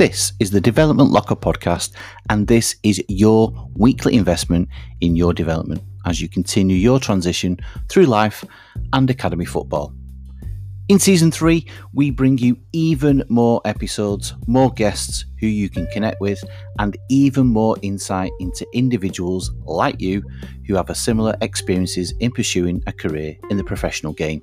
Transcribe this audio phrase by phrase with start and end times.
[0.00, 1.92] This is the Development Locker podcast,
[2.30, 4.70] and this is your weekly investment
[5.02, 7.60] in your development as you continue your transition
[7.90, 8.42] through life
[8.94, 9.92] and academy football.
[10.88, 16.18] In season three, we bring you even more episodes, more guests who you can connect
[16.18, 16.42] with,
[16.78, 20.22] and even more insight into individuals like you
[20.66, 24.40] who have a similar experiences in pursuing a career in the professional game.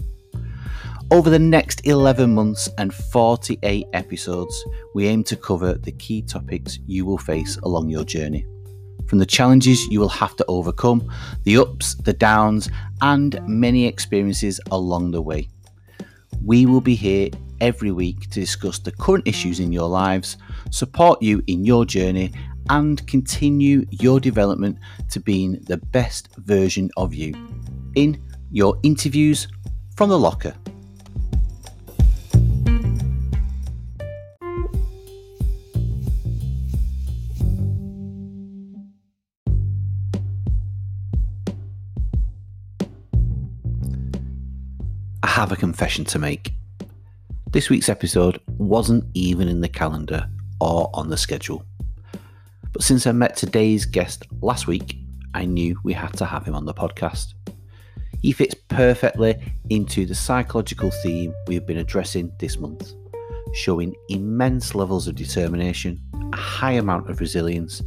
[1.10, 6.80] Over the next 11 months and 48 episodes, we aim to cover the key topics
[6.86, 8.46] you will face along your journey.
[9.08, 11.10] From the challenges you will have to overcome,
[11.44, 12.70] the ups, the downs,
[13.02, 15.48] and many experiences along the way.
[16.44, 17.30] We will be here
[17.62, 20.36] every week to discuss the current issues in your lives,
[20.72, 22.34] support you in your journey,
[22.70, 24.78] and continue your development
[25.12, 27.34] to being the best version of you
[27.96, 28.22] in
[28.52, 29.48] your interviews
[29.96, 30.54] from the locker.
[45.38, 46.52] Have a confession to make.
[47.52, 50.28] This week's episode wasn't even in the calendar
[50.60, 51.64] or on the schedule.
[52.74, 54.98] But since I met today's guest last week,
[55.36, 57.36] I knew we had to have him on the podcast.
[58.20, 59.36] He fits perfectly
[59.70, 62.94] into the psychological theme we've been addressing this month,
[63.54, 66.02] showing immense levels of determination,
[66.34, 67.84] a high amount of resilience,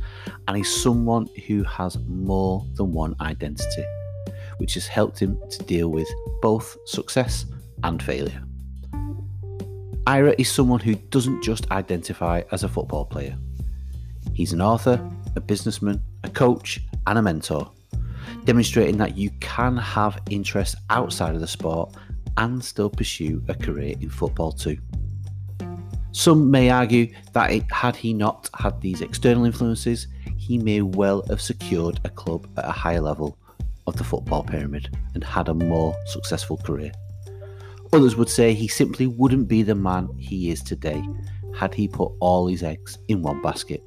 [0.47, 3.85] and is someone who has more than one identity
[4.61, 6.09] which has helped him to deal with
[6.43, 7.47] both success
[7.83, 8.43] and failure.
[10.07, 13.39] Ira is someone who doesn't just identify as a football player.
[14.35, 15.01] He's an author,
[15.35, 17.71] a businessman, a coach, and a mentor,
[18.45, 21.95] demonstrating that you can have interests outside of the sport
[22.37, 24.79] and still pursue a career in football too.
[26.13, 31.25] Some may argue that it, had he not had these external influences, he may well
[31.29, 33.39] have secured a club at a higher level
[33.91, 36.93] of the football pyramid and had a more successful career.
[37.93, 41.03] Others would say he simply wouldn't be the man he is today
[41.55, 43.83] had he put all his eggs in one basket.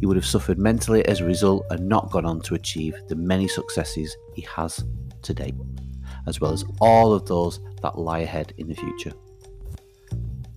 [0.00, 3.14] He would have suffered mentally as a result and not gone on to achieve the
[3.14, 4.84] many successes he has
[5.22, 5.52] today,
[6.26, 9.12] as well as all of those that lie ahead in the future.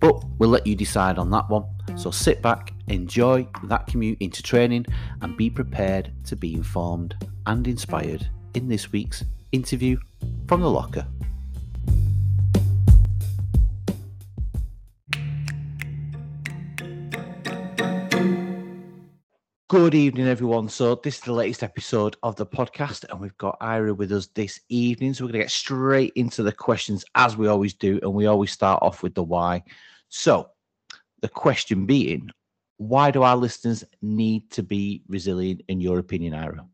[0.00, 1.64] But we'll let you decide on that one.
[1.96, 4.86] So sit back, enjoy that commute into training,
[5.22, 7.16] and be prepared to be informed
[7.46, 9.98] and inspired in this week's interview
[10.46, 11.06] from the locker.
[19.68, 20.70] Good evening, everyone.
[20.70, 24.28] So, this is the latest episode of the podcast, and we've got Ira with us
[24.28, 25.12] this evening.
[25.12, 28.24] So, we're going to get straight into the questions as we always do, and we
[28.24, 29.62] always start off with the why.
[30.08, 30.48] So,
[31.20, 32.30] the question being,
[32.78, 36.64] why do our listeners need to be resilient, in your opinion, Ira?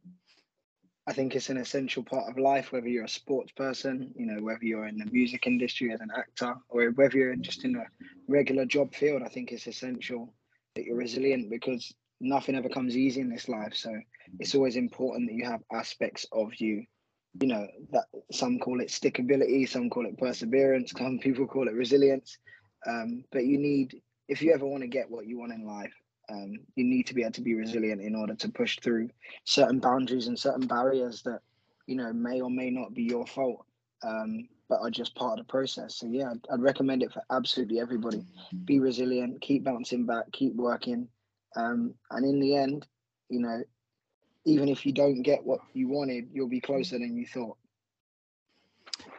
[1.06, 4.42] I think it's an essential part of life, whether you're a sports person, you know,
[4.42, 7.84] whether you're in the music industry as an actor, or whether you're just in a
[8.28, 9.22] regular job field.
[9.22, 10.32] I think it's essential
[10.74, 13.74] that you're resilient because nothing ever comes easy in this life.
[13.74, 13.94] So
[14.40, 16.84] it's always important that you have aspects of you,
[17.40, 21.74] you know, that some call it stickability, some call it perseverance, some people call it
[21.74, 22.38] resilience.
[22.86, 25.92] Um, but you need, if you ever want to get what you want in life,
[26.30, 29.10] um, you need to be able to be resilient in order to push through
[29.44, 31.40] certain boundaries and certain barriers that
[31.86, 33.66] you know may or may not be your fault
[34.02, 35.96] um, but are just part of the process.
[35.96, 38.24] So yeah I'd, I'd, recommend it for absolutely everybody.
[38.64, 41.08] Be resilient keep bouncing back keep working
[41.56, 42.86] um, and in the end
[43.28, 43.62] you know
[44.46, 47.56] even if you don't get what you wanted you'll be closer than you thought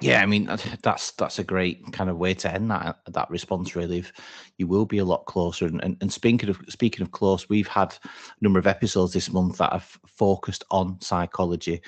[0.01, 0.49] yeah, I mean
[0.81, 3.75] that's that's a great kind of way to end that that response.
[3.75, 4.11] Really, if
[4.57, 5.65] you will be a lot closer.
[5.65, 8.09] And, and, and speaking of speaking of close, we've had a
[8.41, 11.81] number of episodes this month that have focused on psychology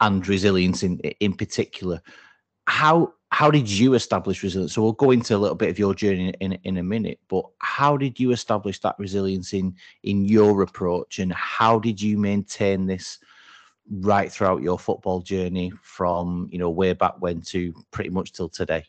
[0.00, 2.00] and resilience in in particular.
[2.66, 4.74] How how did you establish resilience?
[4.74, 7.20] So we'll go into a little bit of your journey in in a minute.
[7.28, 12.18] But how did you establish that resilience in in your approach, and how did you
[12.18, 13.18] maintain this?
[14.00, 18.48] Right throughout your football journey from you know way back when to pretty much till
[18.48, 18.84] today?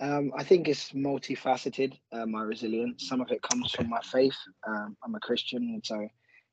[0.00, 1.98] Um, I think it's multifaceted.
[2.12, 3.08] Uh, my resilience.
[3.08, 3.82] Some of it comes okay.
[3.82, 4.36] from my faith.
[4.66, 6.08] Um, I'm a Christian, so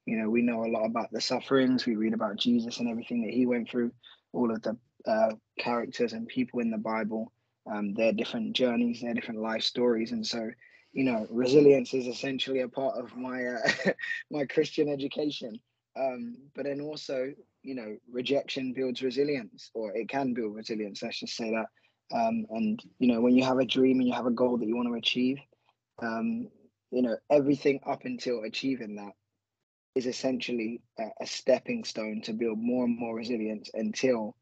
[0.06, 1.86] you know we know a lot about the sufferings.
[1.86, 3.92] We read about Jesus and everything that he went through.
[4.34, 4.78] All of the
[5.08, 7.32] uh, characters and people in the Bible,
[7.72, 10.50] um, their different journeys, their different life stories, and so
[10.94, 13.72] you know resilience is essentially a part of my uh,
[14.32, 15.60] my Christian education.
[16.00, 21.04] Um, but then also, you know, rejection builds resilience, or it can build resilience.
[21.04, 21.68] Let's just say that.
[22.18, 24.68] Um, and you know, when you have a dream and you have a goal that
[24.68, 25.38] you want to achieve,
[26.02, 26.48] um,
[26.92, 29.14] you know, everything up until achieving that
[29.96, 34.36] is essentially a, a stepping stone to build more and more resilience until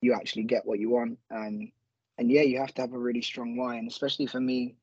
[0.00, 1.18] you actually get what you want.
[1.34, 1.70] Um,
[2.18, 3.76] and yeah, you have to have a really strong why.
[3.76, 4.74] And especially for me,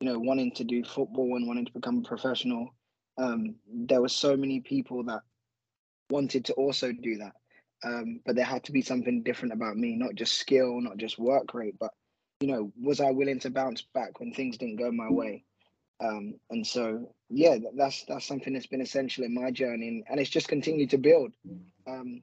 [0.00, 2.74] you know, wanting to do football and wanting to become a professional,
[3.18, 5.22] um, there were so many people that
[6.10, 7.32] wanted to also do that.
[7.84, 11.18] Um, but there had to be something different about me, not just skill, not just
[11.18, 11.92] work rate, but
[12.40, 15.44] you know, was I willing to bounce back when things didn't go my way?
[16.00, 20.30] Um, and so, yeah, that's that's something that's been essential in my journey, and, it's
[20.30, 21.32] just continued to build.
[21.86, 22.22] Um,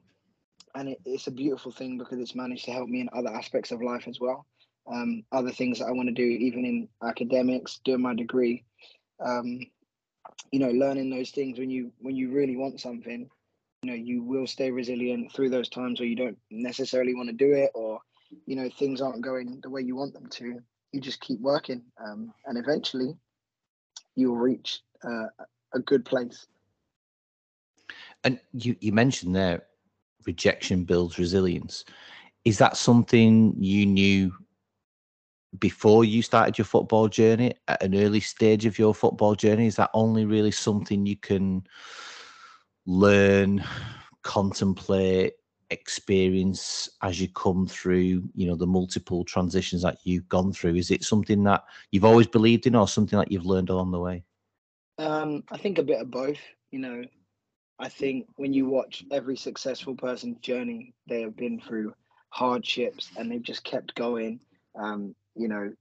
[0.74, 3.72] and it, it's a beautiful thing because it's managed to help me in other aspects
[3.72, 4.46] of life as well.
[4.86, 8.64] Um, other things that I want to do, even in academics, doing my degree.
[9.20, 9.60] Um,
[10.50, 13.28] you know, learning those things when you when you really want something,
[13.82, 17.34] you know, you will stay resilient through those times where you don't necessarily want to
[17.34, 17.98] do it, or
[18.46, 20.60] you know, things aren't going the way you want them to.
[20.92, 23.16] You just keep working, um, and eventually,
[24.14, 25.26] you'll reach uh,
[25.74, 26.46] a good place.
[28.22, 29.64] And you you mentioned there
[30.26, 31.84] rejection builds resilience.
[32.44, 34.32] Is that something you knew
[35.58, 39.66] before you started your football journey at an early stage of your football journey?
[39.66, 41.66] Is that only really something you can
[42.86, 43.64] learn,
[44.22, 45.34] contemplate,
[45.70, 50.76] experience as you come through, you know, the multiple transitions that you've gone through?
[50.76, 53.98] Is it something that you've always believed in or something that you've learned along the
[53.98, 54.22] way?
[54.98, 56.38] Um, I think a bit of both.
[56.70, 57.04] You know,
[57.78, 61.94] I think when you watch every successful person's journey, they have been through
[62.28, 64.40] hardships and they've just kept going.
[64.74, 65.72] Um, you know,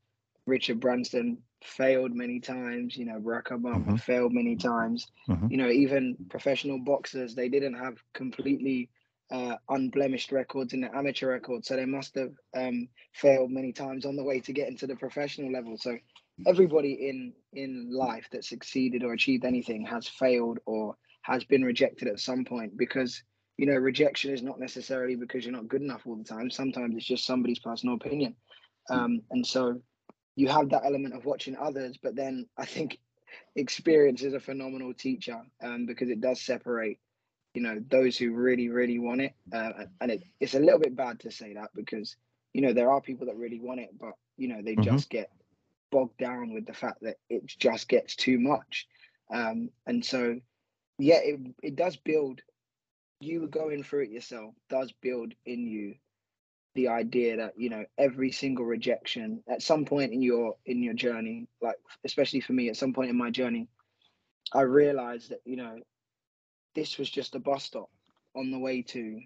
[0.46, 2.96] Richard Branson failed many times.
[2.96, 3.96] You know, Barack Obama mm-hmm.
[3.98, 5.08] failed many times.
[5.30, 5.48] Mm-hmm.
[5.50, 8.90] You know, even professional boxers, they didn't have completely
[9.32, 14.06] uh, unblemished records in the amateur record, so they must have um, failed many times
[14.06, 15.78] on the way to get into the professional level.
[15.78, 15.98] So
[16.48, 22.08] everybody in in life that succeeded or achieved anything has failed or has been rejected
[22.08, 23.24] at some point because
[23.58, 26.96] you know rejection is not necessarily because you're not good enough all the time sometimes
[26.96, 28.36] it's just somebody's personal opinion
[28.90, 29.80] um, and so
[30.36, 33.00] you have that element of watching others but then i think
[33.56, 37.00] experience is a phenomenal teacher um, because it does separate
[37.54, 40.96] you know those who really really want it uh, and it, it's a little bit
[40.96, 42.16] bad to say that because
[42.54, 44.84] you know there are people that really want it but you know they mm-hmm.
[44.84, 45.30] just get
[45.92, 48.88] bogged down with the fact that it just gets too much
[49.32, 50.40] um, and so
[51.02, 52.42] yeah, it, it does build.
[53.20, 55.96] You going through it yourself does build in you
[56.76, 60.94] the idea that you know every single rejection at some point in your in your
[60.94, 63.68] journey, like especially for me, at some point in my journey,
[64.54, 65.78] I realized that you know
[66.76, 67.90] this was just a bus stop
[68.36, 69.22] on the way to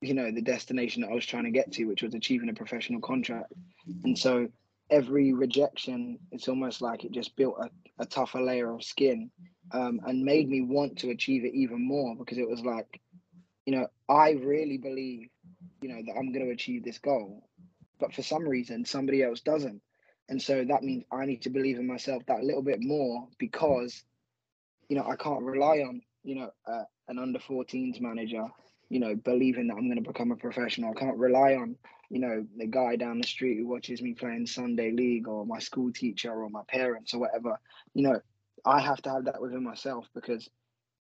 [0.00, 2.54] you know the destination that I was trying to get to, which was achieving a
[2.54, 3.52] professional contract.
[4.04, 4.48] And so
[4.90, 7.70] every rejection, it's almost like it just built a,
[8.02, 9.30] a tougher layer of skin
[9.72, 13.00] um, and made me want to achieve it even more because it was like,
[13.66, 15.28] you know, I really believe,
[15.84, 17.46] you know, that I'm going to achieve this goal,
[18.00, 19.82] but for some reason somebody else doesn't,
[20.30, 24.02] and so that means I need to believe in myself that little bit more because,
[24.88, 28.46] you know, I can't rely on, you know, uh, an under 14s manager,
[28.88, 30.92] you know, believing that I'm going to become a professional.
[30.96, 31.76] I can't rely on,
[32.08, 35.58] you know, the guy down the street who watches me playing Sunday league or my
[35.58, 37.60] school teacher or my parents or whatever.
[37.92, 38.20] You know,
[38.64, 40.48] I have to have that within myself because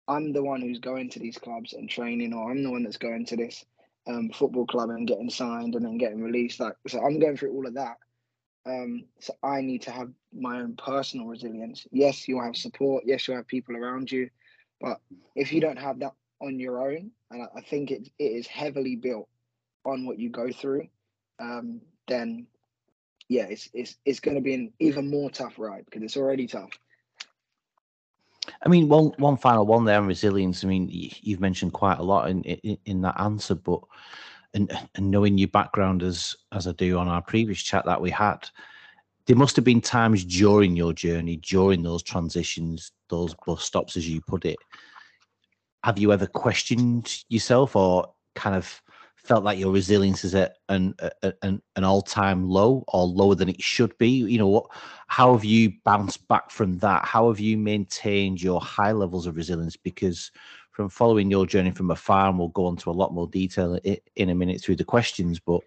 [0.08, 2.96] I'm the one who's going to these clubs and training, or I'm the one that's
[2.96, 3.64] going to this
[4.06, 6.60] um, football club and getting signed and then getting released.
[6.60, 7.96] Like, so I'm going through all of that.
[8.64, 11.86] Um, so I need to have my own personal resilience.
[11.90, 13.04] Yes, you'll have support.
[13.06, 14.30] Yes, you'll have people around you,
[14.80, 15.00] but
[15.34, 18.96] if you don't have that on your own, and I, think it it is heavily
[18.96, 19.28] built
[19.84, 20.86] on what you go through,
[21.40, 22.46] um, then
[23.28, 26.46] yeah, it's it's it's going to be an even more tough ride because it's already
[26.46, 26.70] tough.
[28.64, 30.64] I mean, one one final one there on resilience.
[30.64, 33.80] I mean, you've mentioned quite a lot in in, in that answer, but
[34.54, 38.10] and, and knowing your background as as I do on our previous chat that we
[38.10, 38.48] had,
[39.26, 44.08] there must have been times during your journey, during those transitions, those bus stops, as
[44.08, 44.56] you put it.
[45.84, 48.82] Have you ever questioned yourself, or kind of
[49.24, 50.94] felt like your resilience is at an
[51.42, 54.08] an, an all time low or lower than it should be?
[54.08, 54.66] You know, what?
[55.06, 57.04] How have you bounced back from that?
[57.04, 59.76] How have you maintained your high levels of resilience?
[59.76, 60.32] Because
[60.72, 63.78] from following your journey from a farm, we'll go into a lot more detail
[64.16, 65.60] in a minute through the questions, but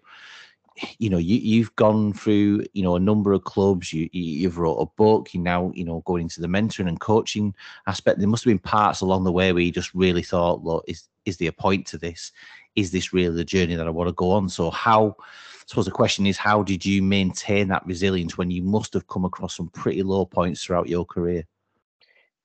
[0.98, 4.76] you know you you've gone through you know a number of clubs you you've wrote
[4.76, 7.54] a book you now you know going into the mentoring and coaching
[7.86, 10.84] aspect there must have been parts along the way where you just really thought look
[10.86, 12.32] is is there a point to this
[12.76, 14.48] is this really the journey that I want to go on?
[14.48, 15.24] So how I
[15.66, 19.24] suppose the question is how did you maintain that resilience when you must have come
[19.24, 21.44] across some pretty low points throughout your career?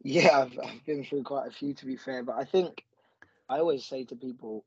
[0.04, 2.84] Yeah, I've, I've been through quite a few to be fair, but I think
[3.48, 4.66] I always say to people,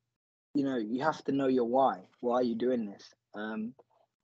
[0.54, 2.02] you know, you have to know your why.
[2.20, 3.10] Why are you doing this?
[3.34, 3.74] Um,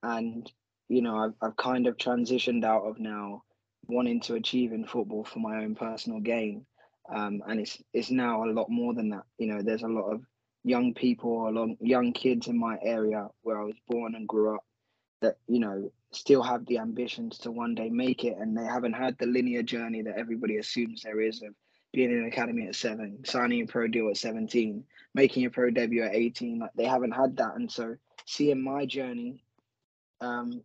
[0.03, 0.51] and
[0.89, 3.43] you know, I've I've kind of transitioned out of now
[3.89, 6.67] wanting to achieve in football for my own personal gain,
[7.13, 9.25] um, and it's it's now a lot more than that.
[9.39, 10.23] You know, there's a lot of
[10.65, 14.55] young people, a lot young kids in my area where I was born and grew
[14.55, 14.65] up
[15.21, 18.95] that you know still have the ambitions to one day make it and they haven't
[18.95, 21.55] had the linear journey that everybody assumes there is of
[21.93, 25.71] being in an academy at seven, signing a pro deal at 17, making a pro
[25.71, 26.61] debut at 18.
[26.61, 27.57] Like they haven't had that.
[27.57, 29.43] And so seeing my journey,
[30.21, 30.63] um,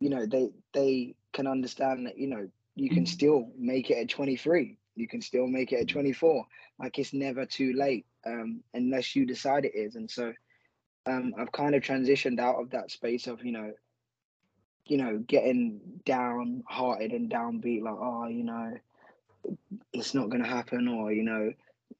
[0.00, 4.08] you know, they they can understand that, you know, you can still make it at
[4.08, 4.76] 23.
[4.96, 6.44] You can still make it at 24.
[6.78, 9.96] Like it's never too late um, unless you decide it is.
[9.96, 10.32] And so
[11.06, 13.72] um, I've kind of transitioned out of that space of, you know,
[14.86, 18.72] you know, getting downhearted and downbeat, like, oh, you know,
[19.92, 21.52] it's not going to happen, or you know,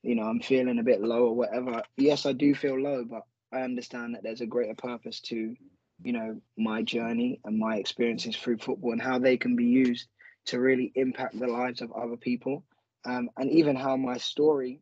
[0.02, 1.82] you know, I'm feeling a bit low or whatever.
[1.96, 3.22] Yes, I do feel low, but
[3.52, 5.54] I understand that there's a greater purpose to,
[6.02, 10.08] you know, my journey and my experiences through football and how they can be used
[10.46, 12.64] to really impact the lives of other people,
[13.04, 14.80] um, and even how my story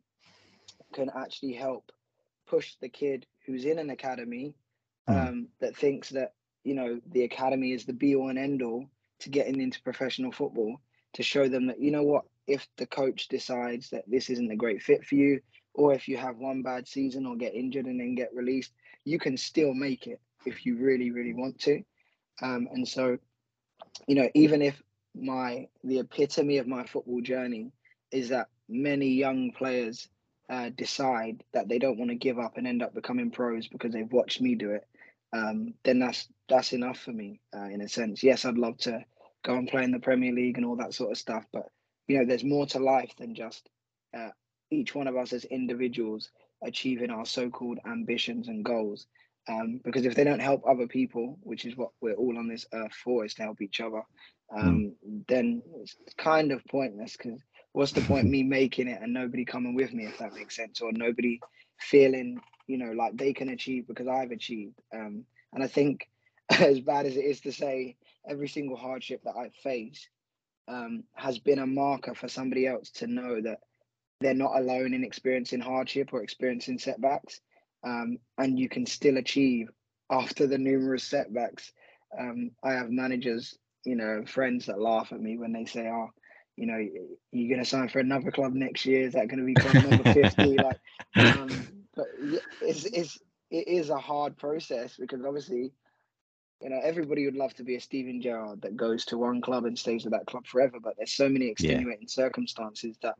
[0.93, 1.91] can actually help
[2.47, 4.53] push the kid who's in an academy
[5.07, 5.13] hmm.
[5.13, 5.45] um, mm.
[5.59, 8.85] that thinks that you know the academy is the be all and end all
[9.19, 10.79] to getting into professional football
[11.13, 14.55] to show them that you know what if the coach decides that this isn't a
[14.55, 15.39] great fit for you
[15.73, 18.73] or if you have one bad season or get injured and then get released
[19.05, 21.81] you can still make it if you really really want to
[22.41, 23.17] um, and so
[24.07, 24.81] you know even if
[25.15, 27.71] my the epitome of my football journey
[28.11, 30.07] is that many young players
[30.49, 33.93] uh, decide that they don't want to give up and end up becoming pros because
[33.93, 34.87] they've watched me do it
[35.33, 38.23] um, then that's that's enough for me uh, in a sense.
[38.23, 39.03] Yes, I'd love to
[39.45, 41.67] go and play in the Premier League and all that sort of stuff, but
[42.07, 43.69] you know, there's more to life than just
[44.17, 44.29] uh,
[44.71, 46.31] each one of us as individuals
[46.63, 49.05] achieving our so-called ambitions and goals.
[49.47, 52.65] Um, because if they don't help other people, which is what we're all on this
[52.73, 54.01] earth for, is to help each other,
[54.55, 55.27] um, mm.
[55.27, 57.15] then it's kind of pointless.
[57.15, 57.41] Because
[57.73, 60.81] what's the point me making it and nobody coming with me, if that makes sense,
[60.81, 61.39] or nobody
[61.79, 64.79] feeling you know, like they can achieve because I've achieved.
[64.93, 66.07] Um, and I think,
[66.51, 67.97] as bad as it is to say,
[68.29, 70.07] every single hardship that I face
[70.67, 73.61] um, has been a marker for somebody else to know that
[74.21, 77.41] they're not alone in experiencing hardship or experiencing setbacks.
[77.83, 79.69] Um, and you can still achieve
[80.11, 81.71] after the numerous setbacks.
[82.19, 86.09] Um, I have managers, you know, friends that laugh at me when they say, "Oh,
[86.59, 86.77] you know,
[87.31, 89.07] you're going to sign for another club next year.
[89.07, 90.57] Is that going to be club number 50?
[90.57, 90.79] like,
[91.15, 92.07] um, but
[92.61, 93.19] it's, it's
[93.51, 95.71] it is a hard process because obviously
[96.61, 99.65] you know everybody would love to be a Steven Gerrard that goes to one club
[99.65, 102.23] and stays with that club forever but there's so many extenuating yeah.
[102.23, 103.15] circumstances that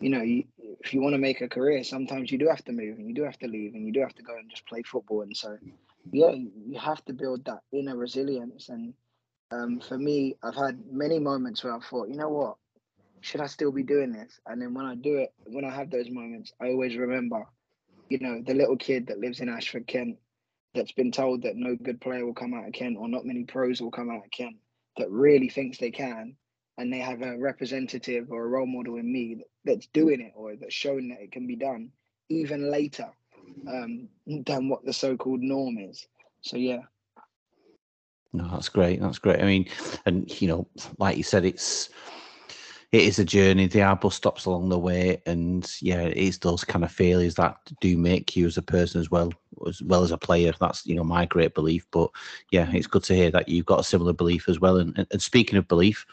[0.00, 0.44] you know you,
[0.80, 3.14] if you want to make a career sometimes you do have to move and you
[3.14, 5.36] do have to leave and you do have to go and just play football and
[5.36, 5.56] so
[6.10, 8.94] yeah you have to build that inner resilience and
[9.52, 12.56] um, for me I've had many moments where I thought you know what
[13.26, 15.90] should I still be doing this and then when I do it when I have
[15.90, 17.46] those moments I always remember
[18.08, 20.18] you know, the little kid that lives in Ashford, Kent,
[20.74, 23.44] that's been told that no good player will come out of Kent or not many
[23.44, 24.56] pros will come out of Kent,
[24.98, 26.36] that really thinks they can,
[26.78, 30.54] and they have a representative or a role model in me that's doing it or
[30.56, 31.90] that's showing that it can be done
[32.28, 33.08] even later
[33.68, 36.06] um, than what the so-called norm is.
[36.42, 36.80] So yeah.
[38.32, 39.00] No, that's great.
[39.00, 39.40] That's great.
[39.40, 39.66] I mean,
[40.04, 40.68] and you know,
[40.98, 41.88] like you said, it's
[42.96, 43.66] it is a journey.
[43.66, 47.58] There are bus stops along the way, and yeah, it's those kind of failures that
[47.80, 49.32] do make you as a person as well
[49.66, 50.52] as well as a player.
[50.58, 51.86] That's you know my great belief.
[51.90, 52.10] But
[52.50, 54.78] yeah, it's good to hear that you've got a similar belief as well.
[54.78, 56.06] And, and, speaking of belief,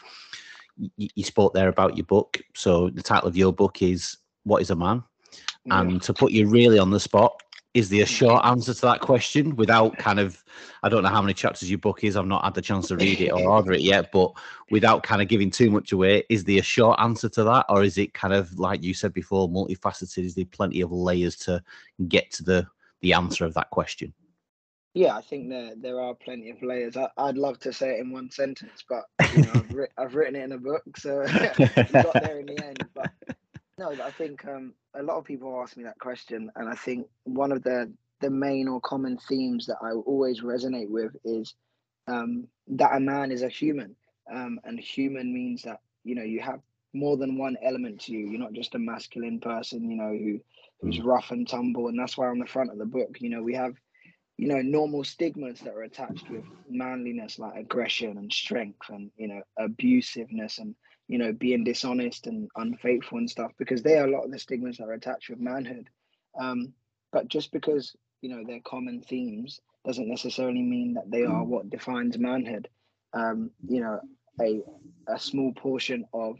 [0.77, 2.41] you, you, spoke there about your book.
[2.53, 5.03] So the title of your book is "What Is a Man,"
[5.65, 5.79] yeah.
[5.79, 7.41] and to put you really on the spot,
[7.73, 10.43] is the a short answer to that question without kind of
[10.83, 12.15] I don't know how many chapters your book is.
[12.15, 14.31] I've not had the chance to read it or order it yet, but
[14.69, 17.83] without kind of giving too much away, is there a short answer to that, or
[17.83, 20.25] is it kind of like you said before, multifaceted?
[20.25, 21.63] Is there plenty of layers to
[22.07, 22.67] get to the
[23.01, 24.13] the answer of that question?
[24.93, 26.95] Yeah, I think there there are plenty of layers.
[26.95, 30.13] I, would love to say it in one sentence, but you know, I've, ri- I've
[30.13, 32.87] written it in a book, so got there in the end.
[32.93, 33.09] But
[33.83, 37.07] no, I think um, a lot of people ask me that question, and I think
[37.25, 41.53] one of the the main or common themes that I always resonate with is
[42.07, 43.95] um, that a man is a human,
[44.33, 46.61] um, and human means that you know you have
[46.93, 48.29] more than one element to you.
[48.29, 50.39] You're not just a masculine person, you know, who
[50.81, 51.05] who's mm.
[51.05, 53.55] rough and tumble, and that's why on the front of the book, you know, we
[53.55, 53.73] have
[54.37, 59.27] you know normal stigmas that are attached with manliness like aggression and strength and you
[59.27, 60.75] know abusiveness and
[61.07, 64.39] you know, being dishonest and unfaithful and stuff, because they are a lot of the
[64.39, 65.89] stigmas that are attached with manhood.
[66.39, 66.73] Um,
[67.11, 71.69] but just because you know they're common themes doesn't necessarily mean that they are what
[71.69, 72.67] defines manhood.
[73.13, 73.99] Um, you know,
[74.41, 74.61] a
[75.07, 76.37] a small portion of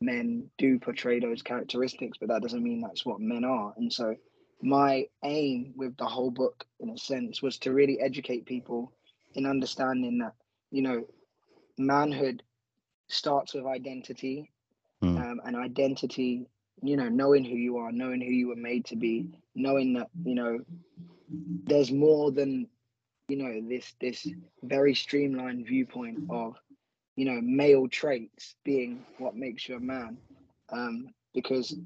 [0.00, 3.74] men do portray those characteristics, but that doesn't mean that's what men are.
[3.76, 4.14] And so,
[4.62, 8.92] my aim with the whole book, in a sense, was to really educate people
[9.34, 10.34] in understanding that
[10.74, 11.04] you know,
[11.78, 12.42] manhood
[13.14, 14.50] starts with identity,
[15.02, 15.18] mm.
[15.18, 16.46] um, and identity,
[16.82, 20.08] you know, knowing who you are, knowing who you were made to be, knowing that
[20.24, 20.60] you know,
[21.64, 22.68] there's more than
[23.28, 24.28] you know this this
[24.62, 26.56] very streamlined viewpoint of
[27.16, 30.16] you know male traits being what makes you a man
[30.70, 31.76] um, because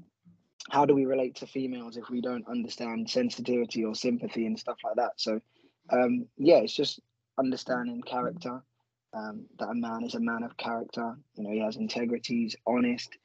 [0.69, 4.77] how do we relate to females if we don't understand sensitivity or sympathy and stuff
[4.83, 5.39] like that so
[5.91, 6.99] um, yeah it's just
[7.37, 8.61] understanding character
[9.13, 11.15] um, that a man is a man of character.
[11.35, 13.17] You know he has integrity he's honest.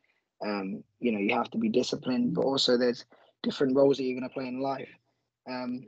[0.45, 3.05] Um, you know you have to be disciplined but also there's
[3.43, 4.89] different roles that you're going to play in life.
[5.49, 5.87] Um,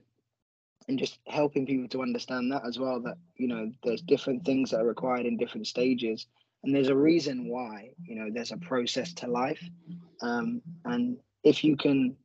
[0.88, 4.70] and just helping people to understand that as well that you know there's different things
[4.70, 6.26] that are required in different stages.
[6.62, 9.62] And there's a reason why you know there's a process to life.
[10.22, 12.16] Um, and if you can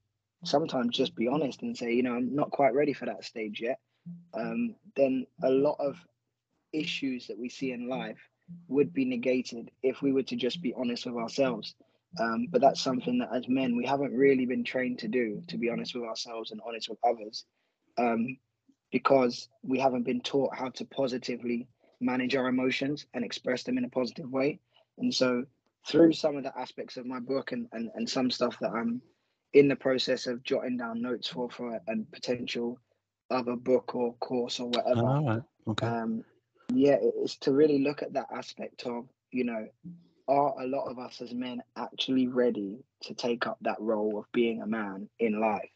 [0.44, 3.62] sometimes just be honest and say you know i'm not quite ready for that stage
[3.62, 3.80] yet
[4.34, 5.96] um, then a lot of
[6.74, 8.20] issues that we see in life
[8.68, 11.76] would be negated if we were to just be honest with ourselves
[12.20, 15.58] um, but that's something that as men we haven't really been trained to do to
[15.58, 17.46] be honest with ourselves and honest with others
[17.98, 18.38] um,
[18.92, 21.68] because we haven't been taught how to positively
[22.00, 24.60] manage our emotions and express them in a positive way.
[24.98, 25.46] And so
[25.88, 29.02] through some of the aspects of my book and, and, and some stuff that I'm
[29.54, 32.80] in the process of jotting down notes for for a, potential
[33.30, 35.02] other book or course or whatever.
[35.02, 35.42] Right.
[35.68, 35.88] Okay.
[35.88, 36.24] Um,
[36.76, 39.68] yeah, it's to really look at that aspect of, you know,
[40.28, 44.32] are a lot of us as men actually ready to take up that role of
[44.32, 45.70] being a man in life?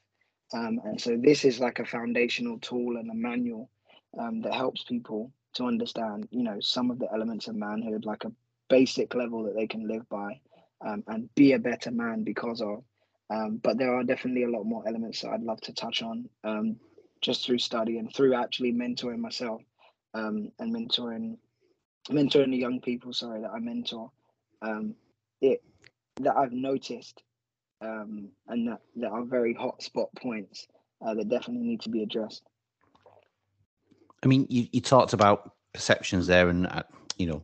[0.53, 3.69] Um, and so this is like a foundational tool and a manual
[4.17, 8.23] um, that helps people to understand, you know, some of the elements of manhood, like
[8.23, 8.31] a
[8.69, 10.39] basic level that they can live by
[10.86, 12.84] um, and be a better man because of.
[13.29, 16.29] Um, but there are definitely a lot more elements that I'd love to touch on
[16.43, 16.75] um,
[17.21, 19.62] just through study and through actually mentoring myself
[20.15, 21.38] um, and mentoring
[22.10, 23.13] mentoring the young people.
[23.13, 24.12] Sorry that I mentor.
[25.41, 25.62] it
[26.21, 27.21] that I've noticed
[27.82, 30.67] um, and that, that are very hot spot points
[31.06, 32.43] uh, that definitely need to be addressed.
[34.23, 36.84] I mean, you, you talked about perceptions there, and uh,
[37.17, 37.43] you know,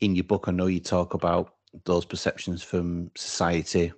[0.00, 1.54] in your book, I know you talk about
[1.84, 3.92] those perceptions from society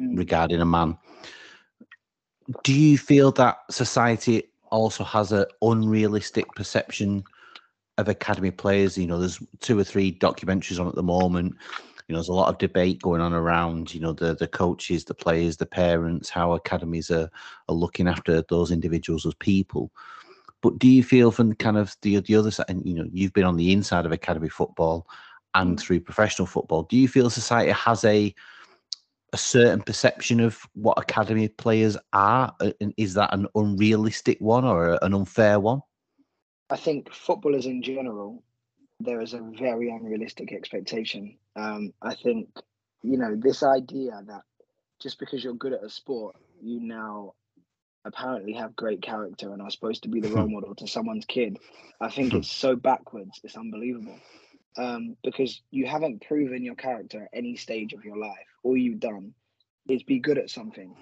[0.00, 0.18] mm.
[0.18, 0.96] regarding a man.
[2.64, 7.22] Do you feel that society also has an unrealistic perception
[7.98, 8.96] of academy players?
[8.96, 11.54] You know, there's two or three documentaries on at the moment
[12.08, 15.04] you know, there's a lot of debate going on around, you know, the the coaches,
[15.04, 17.30] the players, the parents, how academies are
[17.68, 19.92] are looking after those individuals as people.
[20.62, 23.34] But do you feel from kind of the the other side, and you know, you've
[23.34, 25.06] been on the inside of academy football
[25.54, 25.80] and mm.
[25.80, 28.34] through professional football, do you feel society has a
[29.34, 32.54] a certain perception of what academy players are?
[32.80, 35.82] And is that an unrealistic one or an unfair one?
[36.70, 38.42] I think footballers in general
[39.00, 41.36] there is a very unrealistic expectation.
[41.56, 42.48] Um, I think,
[43.02, 44.42] you know, this idea that
[45.00, 47.34] just because you're good at a sport, you now
[48.04, 51.58] apparently have great character and are supposed to be the role model to someone's kid.
[52.00, 53.40] I think it's so backwards.
[53.44, 54.18] It's unbelievable.
[54.76, 58.46] Um, because you haven't proven your character at any stage of your life.
[58.62, 59.34] All you've done
[59.88, 60.94] is be good at something.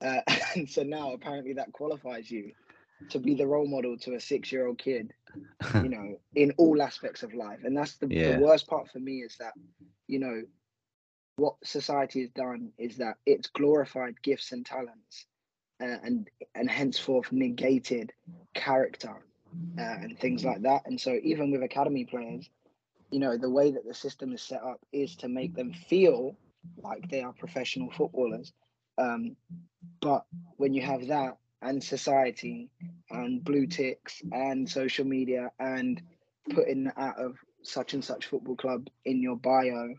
[0.00, 0.20] Uh,
[0.56, 2.52] and so now apparently that qualifies you
[3.10, 5.12] to be the role model to a six year old kid,
[5.74, 7.60] you know, in all aspects of life.
[7.64, 8.36] And that's the, yeah.
[8.36, 9.52] the worst part for me is that,
[10.06, 10.42] you know,
[11.36, 15.26] what society has done is that it's glorified gifts and talents
[15.82, 18.12] uh, and and henceforth negated
[18.54, 19.16] character
[19.78, 20.82] uh, and things like that.
[20.86, 22.48] And so even with academy players,
[23.10, 26.36] you know, the way that the system is set up is to make them feel
[26.82, 28.52] like they are professional footballers.
[28.96, 29.36] Um,
[30.00, 30.24] but
[30.56, 32.70] when you have that, and society
[33.10, 36.02] and blue ticks and social media and
[36.50, 39.94] putting out of such and such football club in your bio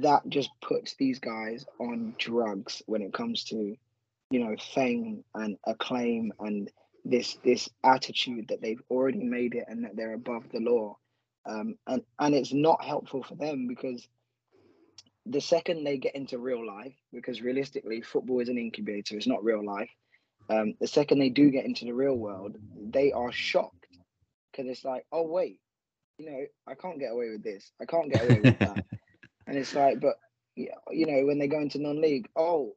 [0.00, 3.76] that just puts these guys on drugs when it comes to
[4.30, 6.70] you know fame and acclaim and
[7.04, 10.96] this this attitude that they've already made it and that they're above the law.
[11.44, 14.06] Um, and and it's not helpful for them because
[15.26, 19.44] the second they get into real life because realistically football is an incubator it's not
[19.44, 19.90] real life
[20.48, 23.86] um, the second they do get into the real world, they are shocked
[24.50, 25.60] because it's like, oh wait,
[26.18, 27.70] you know, I can't get away with this.
[27.80, 28.84] I can't get away with that.
[29.46, 30.16] and it's like, but
[30.54, 32.74] you know, when they go into non-league, oh,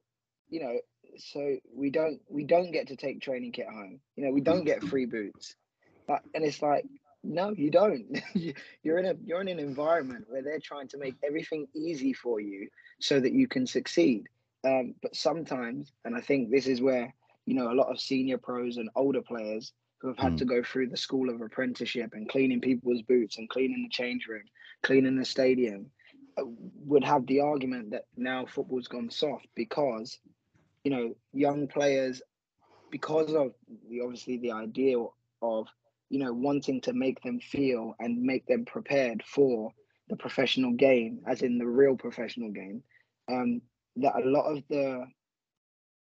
[0.50, 0.78] you know,
[1.18, 4.00] so we don't we don't get to take training kit home.
[4.16, 5.56] You know, we don't get free boots.
[6.08, 6.86] But, and it's like,
[7.24, 8.06] no, you don't.
[8.84, 12.40] you're in a you're in an environment where they're trying to make everything easy for
[12.40, 14.28] you so that you can succeed.
[14.64, 17.14] Um, but sometimes, and I think this is where
[17.46, 20.38] you know a lot of senior pros and older players who have had mm.
[20.38, 24.28] to go through the school of apprenticeship and cleaning people's boots and cleaning the change
[24.28, 24.44] room,
[24.84, 25.90] cleaning the stadium,
[26.38, 26.44] uh,
[26.86, 30.20] would have the argument that now football's gone soft because
[30.84, 32.22] you know young players
[32.92, 33.54] because of
[33.90, 34.98] the obviously the idea
[35.42, 35.68] of
[36.10, 39.72] you know wanting to make them feel and make them prepared for
[40.10, 42.84] the professional game as in the real professional game
[43.32, 43.62] um
[43.96, 45.04] that a lot of the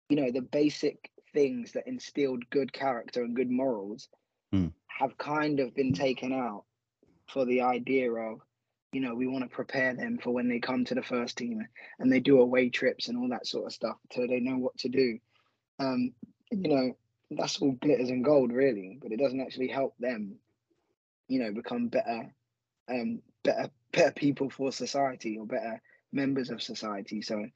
[0.09, 4.09] you know the basic things that instilled good character and good morals
[4.53, 4.73] mm.
[4.87, 6.65] have kind of been taken out
[7.27, 8.41] for the idea of
[8.93, 11.65] you know we want to prepare them for when they come to the first team
[11.99, 14.77] and they do away trips and all that sort of stuff so they know what
[14.77, 15.19] to do
[15.79, 16.13] um
[16.51, 16.97] you know
[17.31, 20.35] that's all glitters and gold really but it doesn't actually help them
[21.29, 22.33] you know become better
[22.89, 25.81] um better better people for society or better
[26.13, 27.47] members of society so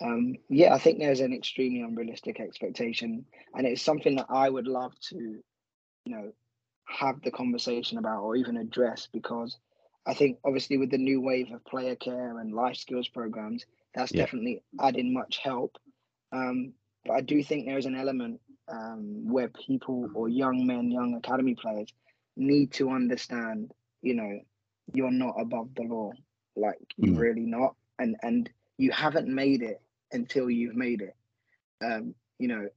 [0.00, 3.24] um, yeah, I think there's an extremely unrealistic expectation,
[3.54, 5.42] and it's something that I would love to, you
[6.06, 6.32] know,
[6.86, 9.56] have the conversation about or even address because
[10.06, 14.12] I think obviously with the new wave of player care and life skills programs, that's
[14.12, 14.22] yeah.
[14.22, 15.76] definitely adding much help.
[16.32, 16.72] Um,
[17.04, 21.14] but I do think there is an element um, where people or young men, young
[21.14, 21.92] academy players
[22.36, 24.40] need to understand, you know,
[24.92, 26.12] you're not above the law,
[26.56, 27.20] like you're mm.
[27.20, 29.80] really not, and and you haven't made it
[30.12, 31.16] until you've made it.
[31.84, 32.68] Um, you know,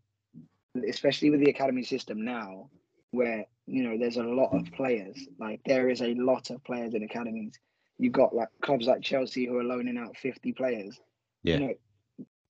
[0.88, 2.70] especially with the academy system now,
[3.12, 5.18] where you know there's a lot of players.
[5.40, 7.54] Like there is a lot of players in academies.
[7.98, 11.00] You've got like clubs like Chelsea who are loaning out 50 players.
[11.44, 11.56] Yeah.
[11.56, 11.74] You know,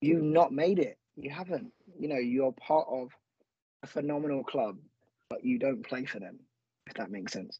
[0.00, 0.98] you've not made it.
[1.16, 1.72] You haven't.
[1.98, 3.10] You know, you're part of
[3.82, 4.76] a phenomenal club,
[5.30, 6.40] but you don't play for them,
[6.86, 7.58] if that makes sense.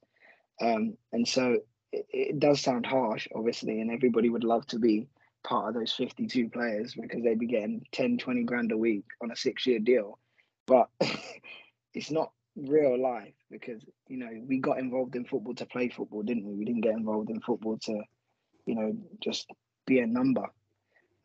[0.61, 1.59] Um, and so
[1.93, 5.09] it, it does sound harsh, obviously, and everybody would love to be
[5.47, 9.31] part of those 52 players because they'd be getting 10, 20 grand a week on
[9.31, 10.19] a six year deal.
[10.67, 10.89] But
[11.95, 16.23] it's not real life because, you know, we got involved in football to play football,
[16.23, 16.55] didn't we?
[16.55, 18.03] We didn't get involved in football to,
[18.67, 19.49] you know, just
[19.87, 20.47] be a number.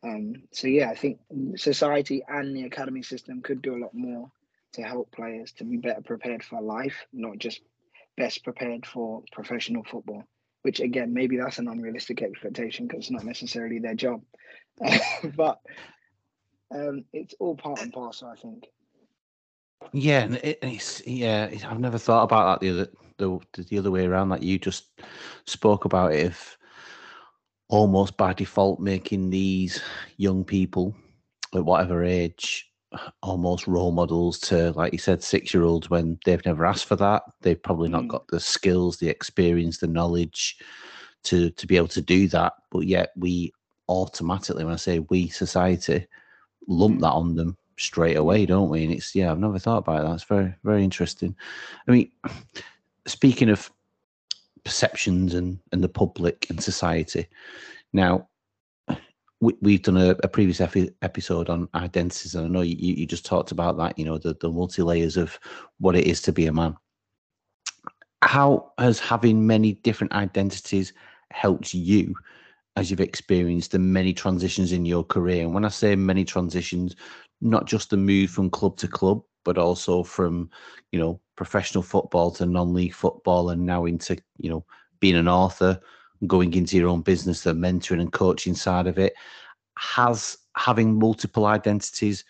[0.04, 1.18] Um, so, yeah, I think
[1.56, 4.30] society and the academy system could do a lot more
[4.74, 7.60] to help players to be better prepared for life, not just
[8.16, 10.24] best prepared for professional football
[10.62, 14.22] which again maybe that's an unrealistic expectation because it's not necessarily their job.
[15.36, 15.58] But
[16.74, 18.64] um, it's all part and parcel i think.
[19.92, 22.90] Yeah and it, it's yeah i've never thought about that the other
[23.52, 25.00] the, the other way around that you just
[25.46, 26.56] spoke about it if
[27.68, 29.82] almost by default making these
[30.16, 30.94] young people
[31.54, 32.71] at whatever age
[33.22, 36.96] almost role models to, like you said, six year olds when they've never asked for
[36.96, 37.22] that.
[37.40, 38.08] They've probably not mm.
[38.08, 40.58] got the skills, the experience, the knowledge
[41.24, 42.54] to to be able to do that.
[42.70, 43.52] But yet we
[43.88, 46.06] automatically, when I say we society,
[46.68, 47.00] lump mm.
[47.00, 48.84] that on them straight away, don't we?
[48.84, 50.14] And it's yeah, I've never thought about that.
[50.14, 51.34] It's very very interesting.
[51.86, 52.10] I mean,
[53.06, 53.70] speaking of
[54.64, 57.26] perceptions and and the public and society,
[57.92, 58.28] now
[59.42, 63.06] we, have done a, a previous epi- episode on identities, and I know you, you
[63.06, 63.98] just talked about that.
[63.98, 65.38] You know, the the multi layers of
[65.78, 66.76] what it is to be a man.
[68.22, 70.92] How has having many different identities
[71.32, 72.14] helped you
[72.76, 75.42] as you've experienced the many transitions in your career?
[75.42, 76.94] And when I say many transitions,
[77.40, 80.50] not just the move from club to club, but also from
[80.92, 84.64] you know professional football to non-league football, and now into you know
[85.00, 85.80] being an author
[86.26, 89.14] going into your own business, the mentoring and coaching side of it.
[89.78, 92.24] Has having multiple identities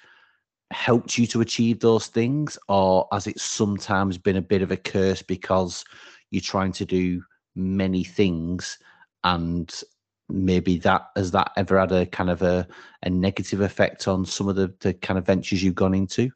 [0.70, 4.76] helped you to achieve those things, or has it sometimes been a bit of a
[4.76, 5.85] curse because
[6.31, 7.22] you're trying to do
[7.55, 8.78] many things
[9.24, 9.83] and
[10.28, 12.66] maybe that has that ever had a kind of a,
[13.02, 16.31] a negative effect on some of the, the kind of ventures you've gone into?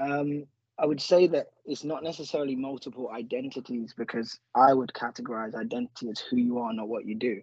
[0.00, 0.46] Um,
[0.78, 6.20] I would say that it's not necessarily multiple identities because I would categorize identity as
[6.20, 7.40] who you are, not what you do.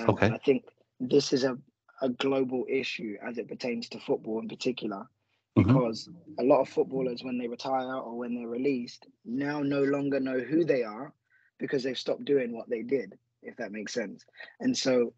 [0.00, 0.26] Um, okay.
[0.26, 0.64] I think
[1.00, 1.56] this is a,
[2.02, 5.06] a global issue as it pertains to football in particular,
[5.56, 5.72] mm-hmm.
[5.72, 6.44] because mm-hmm.
[6.44, 10.40] a lot of footballers, when they retire or when they're released, now no longer know
[10.40, 11.14] who they are
[11.58, 14.24] because they've stopped doing what they did, if that makes sense.
[14.60, 15.14] And so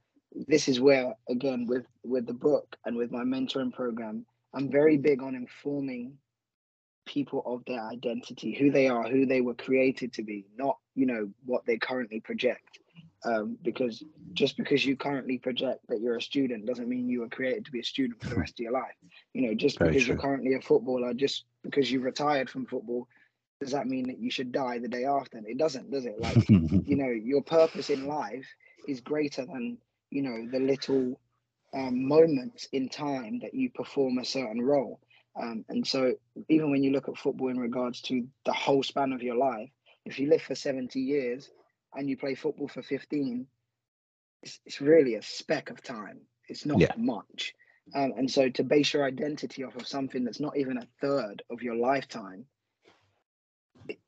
[0.46, 4.96] this is where, again, with with the book and with my mentoring program, I'm very
[4.96, 6.18] big on informing
[7.08, 11.06] people of their identity, who they are, who they were created to be, not, you
[11.06, 12.78] know, what they currently project.
[13.24, 17.28] Um, because just because you currently project that you're a student doesn't mean you were
[17.28, 18.94] created to be a student for the rest of your life.
[19.34, 20.14] You know, just Very because true.
[20.14, 23.08] you're currently a footballer, just because you retired from football,
[23.60, 25.38] does that mean that you should die the day after?
[25.44, 26.20] It doesn't, does it?
[26.20, 28.46] Like, you know, your purpose in life
[28.86, 29.78] is greater than,
[30.10, 31.18] you know, the little
[31.74, 35.00] um, moments in time that you perform a certain role.
[35.40, 36.14] Um, and so,
[36.48, 39.70] even when you look at football in regards to the whole span of your life,
[40.04, 41.50] if you live for 70 years
[41.94, 43.46] and you play football for 15,
[44.42, 46.20] it's, it's really a speck of time.
[46.48, 46.92] It's not Yeah.
[46.96, 47.54] much.
[47.94, 51.42] Um, and so, to base your identity off of something that's not even a third
[51.50, 52.46] of your lifetime,
[53.88, 53.98] it,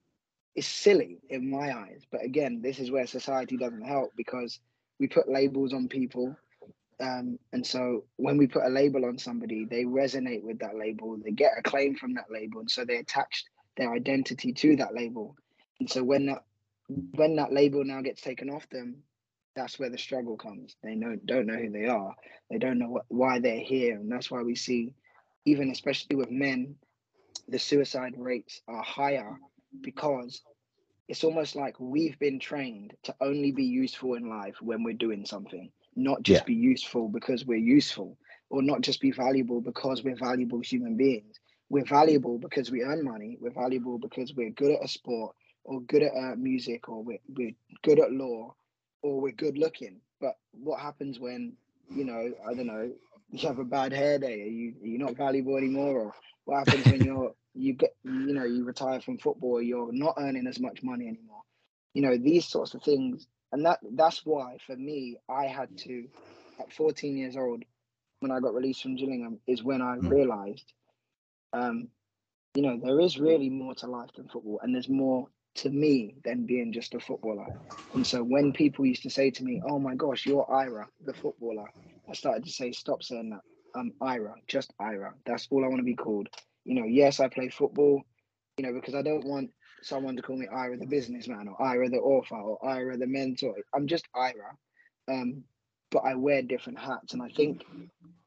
[0.54, 2.02] it's silly in my eyes.
[2.11, 4.59] But again, this is where society doesn't help because
[4.98, 6.37] we put labels on people
[7.00, 11.16] um, and so when we put a label on somebody, they resonate with that label,
[11.16, 13.44] they get a claim from that label, and so they attach
[13.76, 15.34] their identity to that label.
[15.78, 16.44] And so when that
[16.88, 18.96] when that label now gets taken off them,
[19.56, 20.76] that's where the struggle comes.
[20.82, 22.14] They know don't know who they are.
[22.50, 24.94] They don't know what, why they're here, and that's why we see,
[25.46, 26.74] even especially with men,
[27.48, 29.38] the suicide rates are higher
[29.80, 30.42] because
[31.08, 35.24] it's almost like we've been trained to only be useful in life when we're doing
[35.24, 36.44] something not just Yeah.
[36.44, 38.16] be useful because we're useful
[38.50, 41.38] or not just be valuable because we're valuable human beings.
[41.68, 43.37] We're valuable because we earn money.
[43.40, 47.18] We're valuable because we're good at a sport or good at uh, music or we're,
[47.29, 48.55] we're good at law
[49.03, 50.00] or we're good looking.
[50.20, 51.57] But what happens when
[51.92, 52.90] you know i don't know
[53.31, 54.42] you have a bad hair day?
[54.42, 55.98] Are you are you not valuable anymore?
[56.00, 60.14] Or what happens when you're you get you know you retire from football you're not
[60.18, 61.42] earning as much money anymore?
[61.94, 66.06] You know these sorts of things and that that's why for me i had to
[66.60, 67.64] at 14 years old
[68.20, 70.08] when i got released from gillingham is when i Mm.
[70.08, 70.72] realized
[71.52, 71.88] um
[72.54, 76.14] you know there is really more to life than football and there's more to me
[76.24, 77.48] than being just a footballer.
[77.94, 81.14] And so when people used to say to me oh my gosh you're ira the
[81.14, 81.66] footballer
[82.08, 83.42] i started to say stop saying that.
[83.74, 85.14] I'm ira just ira.
[85.26, 86.28] That's all i want to be called.
[86.64, 88.02] You know yes i play football
[88.58, 89.50] you know because i don't want
[89.82, 93.54] someone to call me Ira the businessman or Ira the author or Ira the mentor.
[93.74, 94.56] I'm just Ira.
[95.08, 95.44] Um,
[95.90, 97.12] but I wear different hats.
[97.12, 97.64] And I think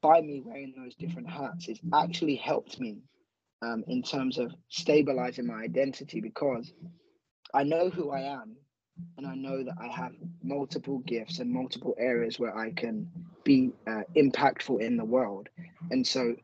[0.02, 2.98] by me wearing those different hats, it's actually helped me
[3.62, 6.72] um, in terms of stabilizing my identity because
[7.54, 8.58] I know who I am
[9.18, 10.12] and I know that I have
[10.44, 13.10] multiple gifts and multiple areas where I can
[13.44, 15.50] be uh, impactful in the world.
[15.90, 16.36] And so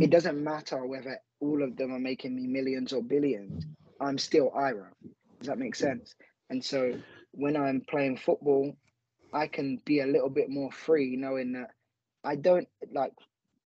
[0.00, 3.66] it doesn't matter whether all of them are making me millions or billions.
[4.02, 4.90] I'm still Ira.
[5.38, 6.14] Does that make sense?
[6.50, 6.92] And so
[7.32, 8.76] when I'm playing football,
[9.32, 11.70] I can be a little bit more free, knowing that
[12.24, 13.12] I don't like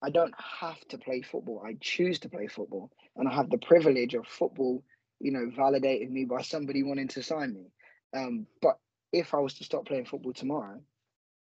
[0.03, 1.63] I don't have to play football.
[1.65, 4.83] I choose to play football, and I have the privilege of football,
[5.21, 7.71] you know, validating me by somebody wanting to sign me.
[8.15, 8.79] Um, but
[9.13, 10.81] if I was to stop playing football tomorrow,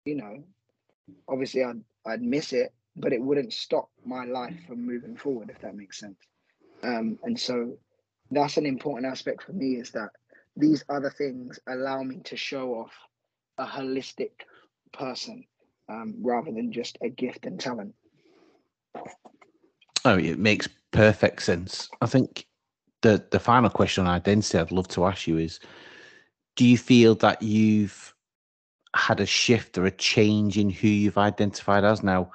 [0.05, 0.43] you know,
[1.27, 5.59] obviously I'd I'd miss it, but it wouldn't stop my life from moving forward, if
[5.61, 6.17] that makes sense.
[6.83, 7.77] Um, and so
[8.31, 10.09] that's an important aspect for me is that
[10.55, 12.91] these other things allow me to show off
[13.57, 14.31] a holistic
[14.91, 15.43] person
[15.89, 17.93] um, rather than just a gift and talent.
[20.05, 21.89] Oh, it makes perfect sense.
[22.01, 22.45] I think
[23.01, 25.59] the the final question on identity I'd love to ask you is:
[26.55, 28.13] Do you feel that you've
[28.95, 32.31] had a shift or a change in who you've identified as now?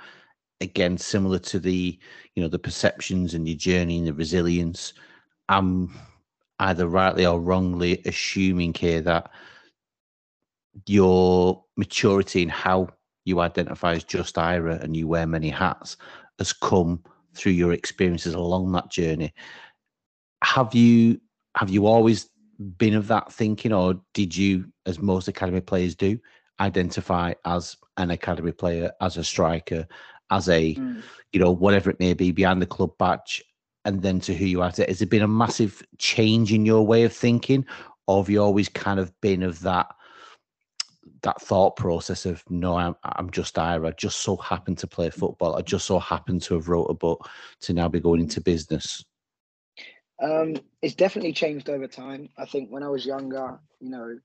[0.61, 1.98] Again, similar to the
[2.35, 4.92] you know the perceptions and your journey and the resilience.
[5.53, 5.91] I'm
[6.59, 9.31] either rightly or wrongly assuming here that
[10.87, 12.88] your maturity in how
[13.25, 15.97] you identify as just Ira and you wear many hats
[16.38, 17.03] has come
[17.35, 19.33] through your experiences along that journey.
[20.43, 21.21] Have you
[21.57, 22.31] have you always
[22.79, 26.19] been of that thinking, or did you, as most academy players do,
[26.61, 29.87] identify as an academy player, as a striker,
[30.31, 31.03] as a Mm.
[31.33, 33.43] you know whatever it may be behind the club badge,
[33.85, 34.88] and then to who you are today?
[34.88, 37.66] Has there been a massive change in your way of thinking,
[38.07, 39.95] or have you always kind of been of that?
[41.23, 43.88] that thought process of no, I'm I'm just Ira.
[43.88, 45.57] I just so happened to play football.
[45.57, 47.29] I just so happened to have wrote a book
[47.61, 49.05] to now be going into business.
[50.23, 52.29] Um, it's definitely changed over time.
[52.38, 54.18] I think when I was younger, you know,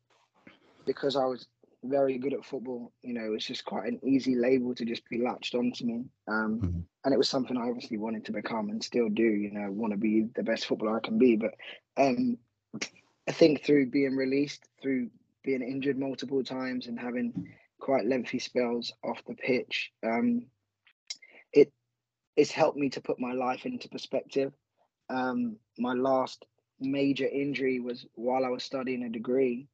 [0.85, 1.47] because I was
[1.89, 5.21] very good at football, you know, it's just quite an easy label to just be
[5.21, 6.05] latched onto me.
[6.27, 6.83] Um, Mhm.
[7.05, 9.91] and it was something I obviously wanted to become and still do, you know, want
[9.91, 11.35] to be the best footballer I can be.
[11.35, 11.55] But
[11.97, 12.37] um,
[13.27, 15.09] I think through being released, through
[15.43, 17.47] being injured multiple times and having
[17.79, 20.47] quite lengthy spells off the pitch, um,
[21.53, 21.71] it
[22.35, 24.53] it's helped me to put my life into perspective.
[25.09, 26.45] Um, my last
[26.79, 29.67] major injury was while I was studying a degree,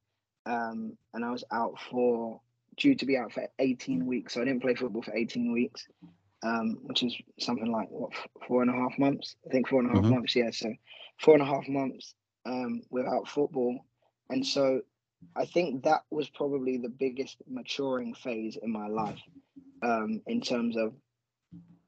[0.46, 2.42] um, and I was out for
[2.78, 4.34] due to be out for 18 weeks.
[4.34, 5.88] So I didn't play football for 18 weeks,
[6.44, 8.12] um, which is something like what
[8.48, 9.36] four and a half months.
[9.48, 10.10] I think four and a half Mhm.
[10.10, 10.36] months.
[10.36, 10.74] Yeah, so
[11.20, 13.86] four and a half months um, without football,
[14.30, 14.82] and so
[15.36, 19.22] I think that was probably the biggest maturing phase in my life
[19.82, 20.94] um, in terms of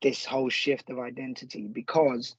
[0.01, 2.35] this whole shift of identity because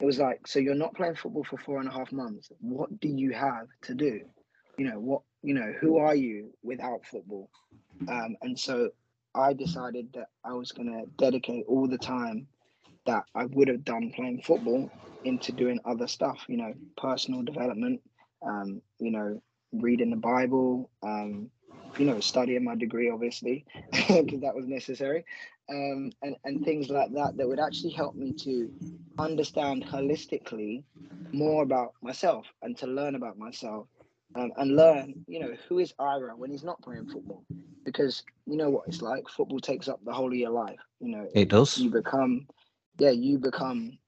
[0.00, 2.98] it was like so you're not playing football for four and a half months what
[3.00, 4.20] do you have to do
[4.78, 7.50] you know what you know who are you without football?
[8.08, 8.90] Um, and so
[9.34, 12.48] i decided that i was going to dedicate all the time
[13.06, 14.90] that i would have done playing football
[15.24, 18.00] into doing other stuff you know personal development
[18.46, 19.40] um, you know
[19.72, 21.50] reading the bible um,
[21.96, 25.24] you know studying my degree obviously because that was necessary
[25.70, 28.70] um, and, and things like that that would actually help me to
[29.18, 30.84] understand holistically
[31.32, 33.88] more about myself and to learn about myself
[34.34, 37.44] um, and learn, you know, who is Ira when he's not playing football?
[37.84, 39.28] Because you know what it's like.
[39.28, 40.80] Football takes up the whole of your life.
[41.00, 41.78] You know, It does.
[41.78, 42.46] you become,
[42.98, 43.98] yeah, you become,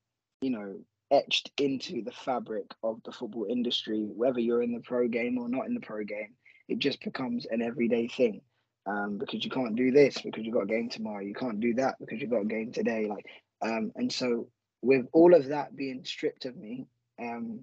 [0.41, 0.77] you know,
[1.11, 5.49] etched into the fabric of the football industry, whether you're in the pro game or
[5.49, 6.35] not in the pro game.
[6.69, 8.41] It just becomes an everyday thing
[8.87, 11.23] um, because you can't do this because you've got a game tomorrow.
[11.23, 13.07] You can't do that because you've got a game today.
[13.07, 13.27] Like,
[13.63, 14.49] um, and so
[14.83, 16.87] with all of that being stripped of me,
[17.21, 17.61] um,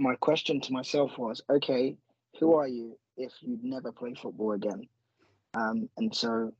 [0.00, 1.96] my question to myself was, okay,
[2.38, 4.88] who are you if you'd never play football again?
[5.54, 6.52] Um, and so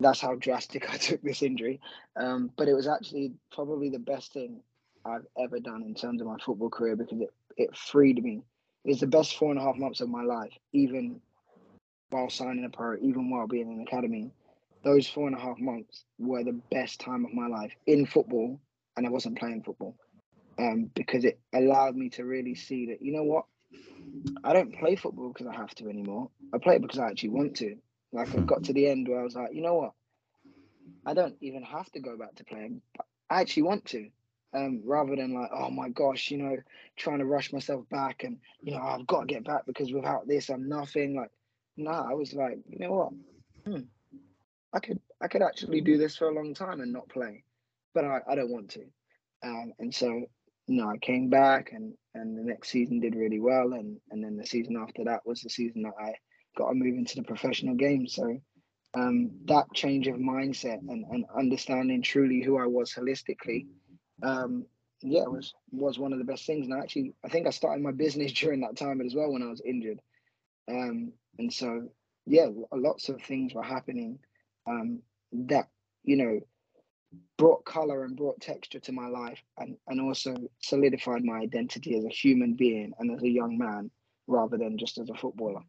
[0.00, 1.80] that's how drastic I took this injury.
[2.16, 4.62] Um, but it was actually probably the best thing
[5.04, 8.42] I've ever done in terms of my football career because it, it freed me.
[8.84, 11.20] It was the best four and a half months of my life, even
[12.10, 14.32] while signing a pro, even while being in the academy.
[14.82, 18.58] Those four and a half months were the best time of my life in football,
[18.96, 19.94] and I wasn't playing football
[20.58, 23.44] um, because it allowed me to really see that, you know what?
[24.44, 26.30] I don't play football because I have to anymore.
[26.52, 27.76] I play it because I actually want to.
[28.12, 29.92] Like, I got to the end where I was like, you know what?
[31.06, 32.82] I don't even have to go back to playing.
[33.30, 34.08] I actually want to.
[34.52, 36.56] Um, rather than like, oh my gosh, you know,
[36.96, 40.26] trying to rush myself back and you know, I've got to get back because without
[40.26, 41.14] this, I'm nothing.
[41.14, 41.30] Like,
[41.76, 43.12] nah, I was like, you know what?
[43.64, 43.82] Hmm,
[44.72, 47.44] I could, I could actually do this for a long time and not play,
[47.94, 48.84] but I, I don't want to.
[49.44, 50.24] Um, and so,
[50.70, 54.22] you know, I came back and and the next season did really well, and and
[54.22, 56.14] then the season after that was the season that I
[56.56, 58.06] got to move into the professional game.
[58.06, 58.38] So
[58.94, 63.66] um, that change of mindset and, and understanding truly who I was holistically,
[64.22, 64.64] um,
[65.02, 66.66] yeah, was was one of the best things.
[66.66, 69.42] And I actually, I think I started my business during that time as well when
[69.42, 69.98] I was injured.
[70.68, 71.88] Um, and so,
[72.26, 74.20] yeah, lots of things were happening
[74.68, 75.00] um,
[75.32, 75.66] that
[76.04, 76.40] you know
[77.36, 82.04] brought color and brought texture to my life, and and also solidified my identity as
[82.04, 83.90] a human being and as a young man,
[84.26, 85.62] rather than just as a footballer.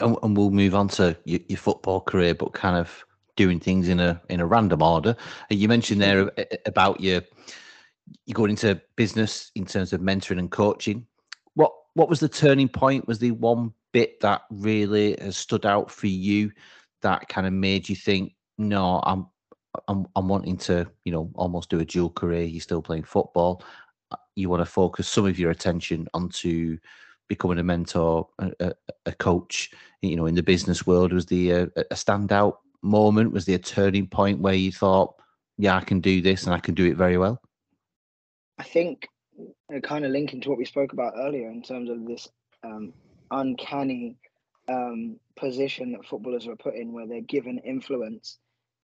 [0.00, 3.04] and, we'll move on to your, your football career, but kind of
[3.36, 5.16] doing things in a in a random order.
[5.50, 6.30] You mentioned there
[6.66, 7.22] about your
[8.26, 11.06] you going into business in terms of mentoring and coaching.
[11.54, 13.08] What what was the turning point?
[13.08, 16.50] Was the one bit that really has stood out for you
[17.02, 19.26] that kind of made you think, no, I'm
[19.88, 22.44] I'm I'm wanting to, you know, almost do a dual career.
[22.44, 23.62] You're still playing football.
[24.10, 26.78] uh, You want to focus some of your attention onto
[27.28, 28.72] becoming a mentor, a,
[29.06, 29.70] a, coach.
[30.02, 33.32] You know, in the business world, was the uh, a standout moment?
[33.32, 35.14] Was there a turning point where you thought,
[35.56, 37.40] yeah, I can do this and I can do it very well?
[38.58, 39.08] I think
[39.74, 42.28] uh, kind of linking to what we spoke about earlier in terms of this
[42.62, 42.92] um,
[43.30, 44.16] uncanny
[44.68, 48.38] um, position that footballers were put in where they're given influence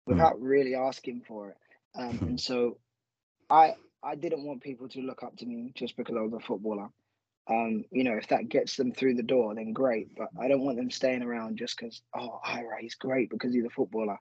[0.06, 1.58] without really asking for it.
[1.96, 2.78] Um, and so
[3.50, 6.40] I I didn't want people to look up to me just because I was a
[6.40, 6.90] footballer.
[7.50, 10.16] Um, you know, if that gets them through the door, then great.
[10.16, 13.66] But I don't want them staying around just because, oh, Ira, he's great because he's
[13.66, 14.18] a footballer.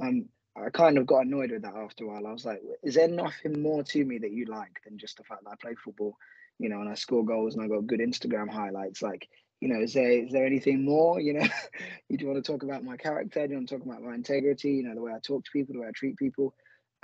[0.00, 0.26] Um,
[0.56, 2.26] I kind of got annoyed with that after a while.
[2.26, 5.24] I was like, is there nothing more to me that you like than just the
[5.24, 6.16] fact that I play football,
[6.58, 9.02] you know, and I score goals and I got good Instagram highlights?
[9.02, 9.28] Like,
[9.62, 11.20] you know, is there is there anything more?
[11.20, 11.46] You know,
[12.08, 13.46] you do want to talk about my character?
[13.46, 14.72] Do you want to talk about my integrity?
[14.72, 16.52] You know, the way I talk to people, the way I treat people.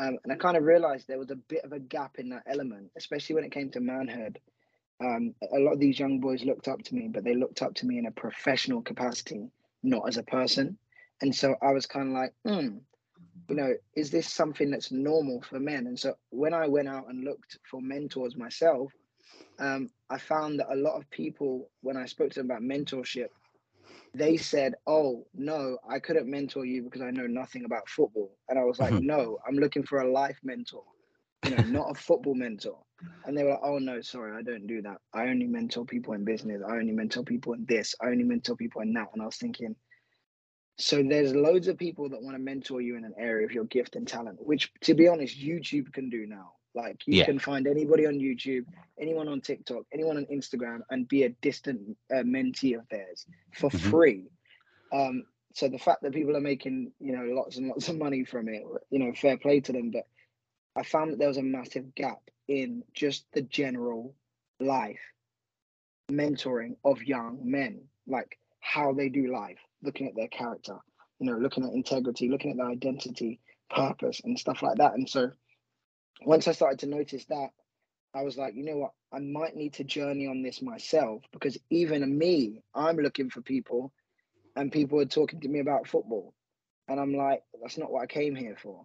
[0.01, 2.43] Um, and I kind of realized there was a bit of a gap in that
[2.49, 4.41] element, especially when it came to manhood.
[5.01, 7.75] Um, a lot of these young boys looked up to me, but they looked up
[7.77, 9.53] to me in a professional capacity,
[9.85, 10.79] not as a person.
[11.21, 12.79] And so I was kind of like, hmm,
[13.49, 15.87] you know, is this something that's normal for men?
[15.87, 18.93] And so when I went out and looked for mentors myself,
[19.59, 23.29] um, I found that a lot of people, when I spoke to them about mentorship,
[24.15, 28.59] they said, "Oh no, I couldn't mentor you because I know nothing about football." And
[28.59, 30.85] I was like, "No, I'm looking for a life mentor,
[31.45, 32.79] you know, not a football mentor."
[33.25, 34.99] And they were like, oh no, sorry, I don't do that.
[35.13, 36.63] I only mentor people in business.
[36.67, 37.95] I only mentor people in this.
[38.01, 39.09] I only mentor people in that.
[39.13, 39.77] And I was thinking,
[40.79, 43.65] so there's loads of people that want to mentor you in an area of your
[43.65, 46.53] gift and talent, which to be honest, YouTube can do now.
[46.79, 47.25] Like you yeah.
[47.25, 48.65] can find anybody on YouTube,
[49.01, 53.69] anyone on TikTok, anyone on Instagram, and be a distant uh, mentee of theirs for
[53.69, 53.91] mm-hmm.
[53.91, 54.25] free.
[54.93, 55.25] Um,
[55.55, 58.49] so the fact that people are making you know lots and lots of money from
[58.49, 59.91] it, you know, fair play to them.
[59.91, 60.07] But
[60.77, 64.15] I found that there was a massive gap in just the general
[64.61, 65.01] life
[66.11, 70.77] mentoring of young men, like how they do life, looking at their character,
[71.19, 74.95] you know, looking at integrity, looking at their identity, purpose, and stuff like that.
[74.95, 75.33] And so
[76.25, 77.51] once I started to notice that,
[78.15, 81.59] I was like, you know what, I might need to journey on this myself because
[81.71, 83.93] even me, I'm looking for people
[84.57, 86.35] and people are talking to me about football.
[86.89, 88.85] And I'm like, that's not what I came here for.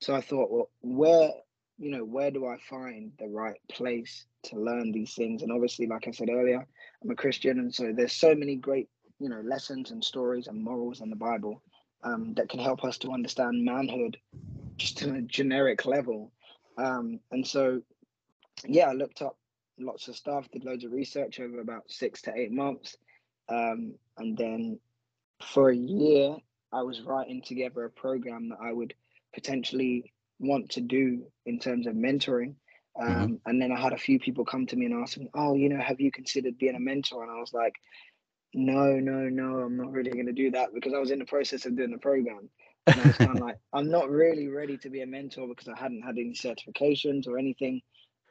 [0.00, 1.30] So I thought, well, where,
[1.78, 5.42] you know, where do I find the right place to learn these things?
[5.42, 6.66] And obviously, like I said earlier,
[7.02, 7.60] I'm a Christian.
[7.60, 8.88] And so there's so many great,
[9.20, 11.62] you know, lessons and stories and morals in the Bible
[12.02, 14.16] um, that can help us to understand manhood
[14.76, 16.32] just on a generic level
[16.76, 17.82] um, and so,
[18.66, 19.36] yeah, I looked up
[19.78, 22.96] lots of stuff, did loads of research over about six to eight months.
[23.48, 24.78] Um, and then
[25.42, 26.36] for a year,
[26.72, 28.94] I was writing together a program that I would
[29.34, 32.54] potentially want to do in terms of mentoring.
[33.00, 33.34] Um, mm-hmm.
[33.46, 35.68] And then I had a few people come to me and ask me, "Oh, you
[35.68, 37.74] know, have you considered being a mentor?" And I was like,
[38.52, 41.24] "No, no, no, I'm not really going to do that because I was in the
[41.24, 42.50] process of doing the program."
[42.86, 45.68] And I was kind of like, I'm not really ready to be a mentor because
[45.68, 47.82] I hadn't had any certifications or anything.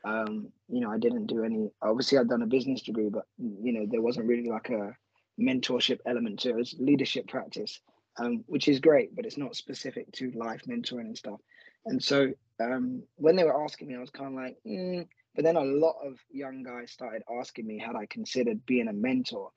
[0.04, 1.70] Um, you know, I didn't do any.
[1.82, 4.96] Obviously, I'd done a business degree, but you know, there wasn't really like a
[5.40, 6.52] mentorship element to it.
[6.52, 7.80] It was leadership practice,
[8.18, 11.40] um, which is great, but it's not specific to life mentoring and stuff.
[11.86, 15.08] And so, um, when they were asking me, I was kind of like, mm.
[15.36, 18.94] but then a lot of young guys started asking me had I considered being a
[18.94, 19.52] mentor.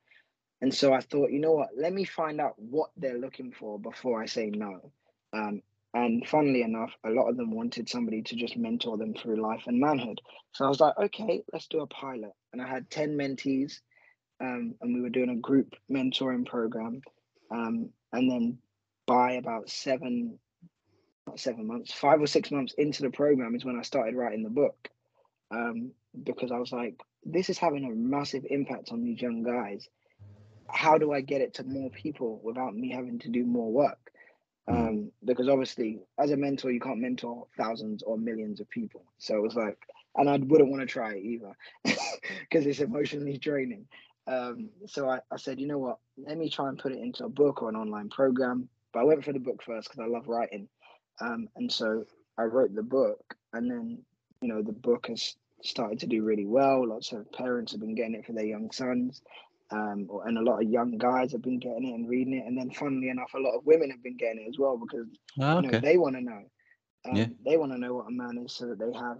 [0.64, 3.78] And so I thought, you know what, let me find out what they're looking for
[3.78, 4.92] before I say no.
[5.34, 5.60] Um,
[5.92, 9.64] and funnily enough, a lot of them wanted somebody to just mentor them through life
[9.66, 10.22] and manhood.
[10.54, 12.30] So I was like, okay, let's do a pilot.
[12.50, 13.80] And I had 10 mentees,
[14.40, 17.02] um, and we were doing a group mentoring program.
[17.50, 18.56] Um, and then
[19.06, 20.38] by about seven,
[21.26, 24.44] not seven months, five or six months into the program is when I started writing
[24.44, 24.88] the book.
[25.50, 25.90] Um,
[26.22, 29.86] because I was like, this is having a massive impact on these young guys
[30.68, 34.10] how do I get it to more people without me having to do more work?
[34.68, 34.74] Hmm.
[34.74, 39.04] Um, because obviously, as a mentor, you can't mentor thousands or millions of people.
[39.18, 39.78] So it was like,
[40.16, 43.86] and I wouldn't want to try it either because it's emotionally draining.
[44.26, 47.24] Um, so I, I said, you know what, let me try and put it into
[47.24, 48.68] a book or an online program.
[48.92, 50.68] But I went for the book first because I love writing.
[51.20, 52.04] Um, and so
[52.38, 53.98] I wrote the book, and then,
[54.40, 56.88] you know, the book has started to do really well.
[56.88, 59.22] Lots of parents have been getting it for their young sons
[59.70, 62.56] um, and a lot of young guys have been getting it and reading it, and
[62.56, 65.06] then funnily enough, a lot of women have been getting it as well because
[65.40, 65.66] oh, okay.
[65.66, 66.42] you know, they want to know.
[67.06, 67.26] Um, yeah.
[67.44, 69.18] They want to know what a man is, so that they have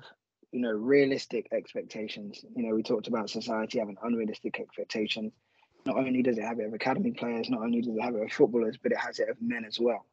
[0.53, 2.45] you know realistic expectations.
[2.55, 5.33] You know, we talked about society having unrealistic expectations.
[5.87, 8.23] Not only does it have it of academy players, not only does it have it
[8.23, 10.07] of footballers, but it has it of men as well.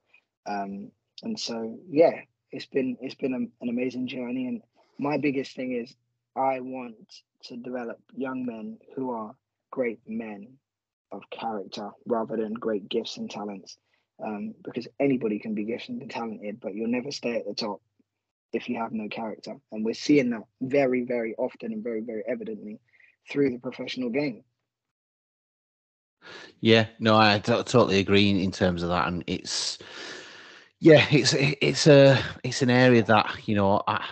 [0.45, 0.91] Um,
[1.23, 2.21] and so, yeah,
[2.51, 4.47] it's been it's been a, an amazing journey.
[4.47, 4.61] And
[4.97, 5.95] my biggest thing is
[6.35, 6.95] I want
[7.43, 9.35] to develop young men who are
[9.71, 10.57] great men
[11.11, 13.77] of character rather than great gifts and talents.
[14.23, 17.81] Um, because anybody can be gifted and talented, but you'll never stay at the top
[18.53, 19.55] if you have no character.
[19.71, 22.79] And we're seeing that very, very often and very, very evidently
[23.31, 24.43] through the professional game.
[26.59, 29.79] Yeah, no, I t- totally agree in terms of that, and it's
[30.79, 34.05] yeah, it's it's a it's an area that you know I,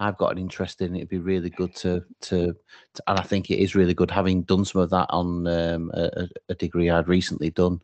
[0.00, 0.96] I've got an interest in.
[0.96, 2.56] It'd be really good to, to,
[2.94, 5.90] to and I think it is really good having done some of that on um,
[5.94, 7.80] a, a, degree I'd recently done.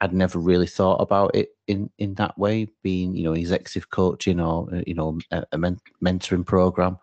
[0.00, 4.40] I'd never really thought about it in in that way, being you know executive coaching
[4.40, 6.98] or uh, you know a, a men- mentoring program.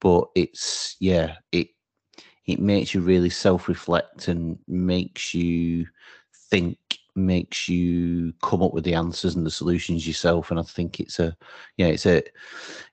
[0.00, 1.68] But it's yeah, it
[2.46, 5.86] it makes you really self reflect and makes you
[6.50, 6.78] think
[7.16, 11.18] makes you come up with the answers and the solutions yourself and i think it's
[11.18, 11.36] a
[11.76, 12.22] yeah it's a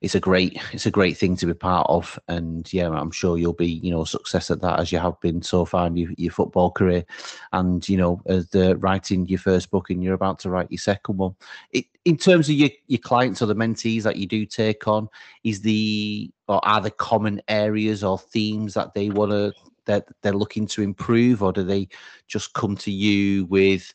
[0.01, 2.19] it's a great it's a great thing to be part of.
[2.27, 5.41] And yeah i'm sure you'll be you know success at that as you have been
[5.41, 7.05] so far in your, your football career.
[7.53, 10.79] And you know as the writing your first book and you're about to write your
[10.79, 11.35] second one.
[11.71, 15.07] It, in terms of your your clients or the mentees that you do take on
[15.43, 19.53] is the or are the common areas or themes that they want to
[19.85, 21.87] that they're looking to improve, or do they
[22.27, 23.93] just come to you with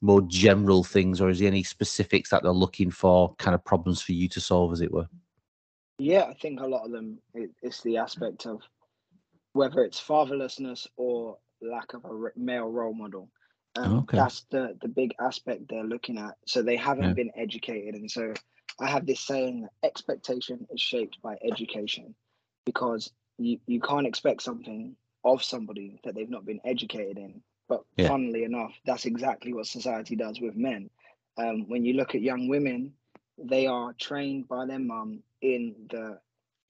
[0.00, 4.02] more general things, or is there any specifics that they're looking for, kind of problems
[4.02, 5.08] for you to solve, as it were?
[5.98, 8.62] Yeah, I think a lot of them it, it's the aspect of
[9.52, 13.28] whether it's fatherlessness or lack of a male role model.
[13.76, 14.16] Um, okay.
[14.16, 16.34] That's the the big aspect they're looking at.
[16.46, 17.12] So they haven't yeah.
[17.12, 18.34] been educated, and so
[18.80, 22.14] I have this saying that expectation is shaped by education,
[22.66, 27.42] because you you can't expect something of somebody that they've not been educated in.
[27.68, 28.08] But yeah.
[28.08, 30.90] funnily enough, that's exactly what society does with men.
[31.38, 32.92] Um, when you look at young women,
[33.38, 36.18] they are trained by their mum in the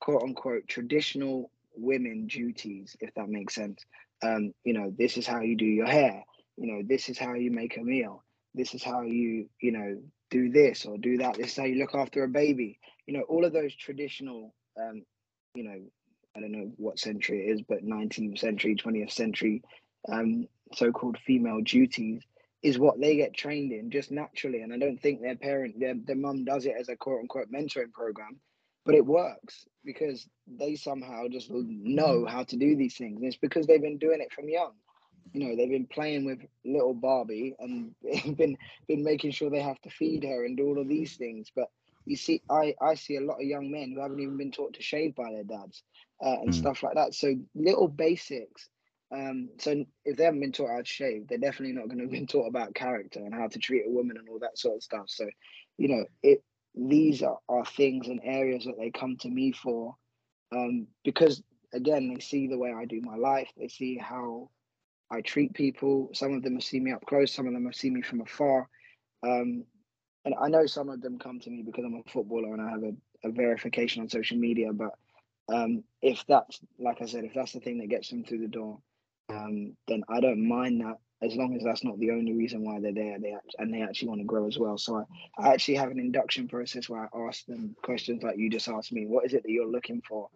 [0.00, 3.84] quote unquote traditional women duties, if that makes sense.
[4.22, 6.24] Um, you know, this is how you do your hair.
[6.56, 8.22] You know, this is how you make a meal.
[8.54, 9.98] This is how you, you know,
[10.30, 11.36] do this or do that.
[11.36, 12.78] This is how you look after a baby.
[13.06, 15.02] You know, all of those traditional, um,
[15.54, 15.80] you know,
[16.36, 19.62] I don't know what century it is, but 19th century, 20th century,
[20.08, 22.22] um, so-called female duties
[22.62, 24.62] is what they get trained in just naturally.
[24.62, 27.50] And I don't think their parent, their, their mum does it as a quote unquote
[27.52, 28.40] mentoring program,
[28.84, 33.16] but it works because they somehow just know how to do these things.
[33.16, 34.72] And it's because they've been doing it from young.
[35.32, 37.94] You know, they've been playing with little Barbie and
[38.36, 38.56] been
[38.86, 41.50] been making sure they have to feed her and do all of these things.
[41.54, 41.68] But
[42.04, 44.74] you see, I, I see a lot of young men who haven't even been taught
[44.74, 45.82] to shave by their dads
[46.24, 46.54] uh, and mm.
[46.54, 47.14] stuff like that.
[47.14, 48.68] So little basics
[49.12, 52.04] um, so if they haven't been taught how to shave, they're definitely not going to
[52.04, 54.76] have been taught about character and how to treat a woman and all that sort
[54.76, 55.04] of stuff.
[55.08, 55.28] So,
[55.76, 56.42] you know, it
[56.74, 59.94] these are, are things and areas that they come to me for
[60.56, 61.42] um, because
[61.74, 64.48] again they see the way I do my life, they see how
[65.10, 66.08] I treat people.
[66.14, 68.22] Some of them have seen me up close, some of them have seen me from
[68.22, 68.66] afar.
[69.22, 69.64] Um,
[70.24, 72.70] and I know some of them come to me because I'm a footballer and I
[72.70, 72.94] have a,
[73.28, 74.72] a verification on social media.
[74.72, 74.92] But
[75.48, 78.48] um, if that's like I said, if that's the thing that gets them through the
[78.48, 78.78] door,
[79.28, 82.80] um, then I don't mind that as long as that's not the only reason why
[82.80, 83.18] they're there.
[83.18, 84.76] They and they actually want to grow as well.
[84.78, 84.98] So
[85.38, 88.68] I, I actually have an induction process where I ask them questions like you just
[88.68, 89.06] asked me.
[89.06, 90.28] What is it that you're looking for?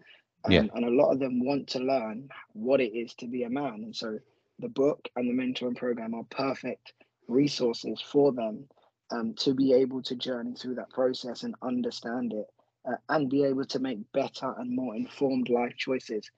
[0.44, 0.64] Um, yeah.
[0.74, 3.82] And a lot of them want to learn what it is to be a man.
[3.84, 4.18] And so
[4.58, 6.92] the book and the mentoring program are perfect
[7.28, 8.68] resources for them
[9.10, 12.46] um, to be able to journey through that process and understand it
[12.86, 16.30] uh, and be able to make better and more informed life choices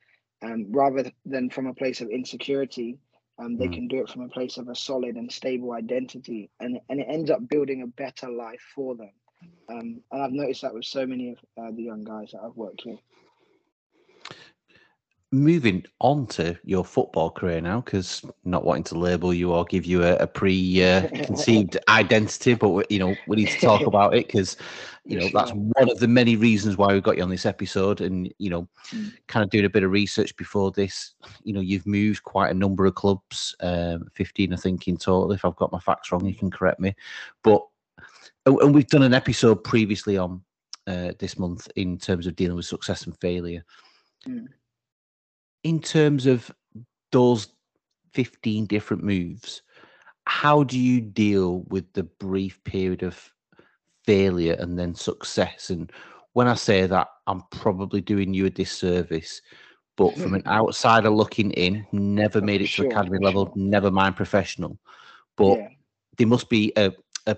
[0.43, 2.99] um, rather than from a place of insecurity.
[3.39, 3.75] Um, they mm.
[3.75, 7.07] can do it from a place of a solid and stable identity, and and it
[7.09, 9.13] ends up building a better life for them.
[9.69, 12.57] Um, and I've noticed that with so many of uh, the young guys that I've
[12.57, 12.99] worked with
[15.31, 19.85] moving on to your football career now, because not wanting to label you or give
[19.85, 24.27] you a, a pre-conceived uh, identity, but you know we need to talk about it
[24.27, 24.57] because
[25.05, 28.01] you know that's one of the many reasons why we got you on this episode.
[28.01, 29.13] And you know, mm.
[29.27, 31.15] kind of doing a bit of research before this,
[31.45, 35.33] you know, you've moved quite a number of clubs, um, fifteen, I think, in total.
[35.33, 36.95] If I've got my facts wrong, you can correct me.
[37.43, 37.63] But
[38.47, 40.41] and we've done an episode previously on
[40.87, 43.63] uh, this month in terms of dealing with success and failure.
[44.27, 44.49] Mm
[45.65, 46.51] in terms of
[47.13, 47.49] those
[48.13, 49.63] 15 different moves,
[50.27, 53.33] how do you deal with the brief period of
[54.05, 55.71] failure and then success?
[55.71, 55.91] And
[56.33, 59.41] when I say that, I'm probably doing you a disservice.
[59.97, 63.53] But from an outsider looking in, never made it to academy level, sure.
[63.57, 64.79] never mind professional.
[65.37, 65.69] But yeah.
[66.19, 66.93] there must be a,
[67.27, 67.37] a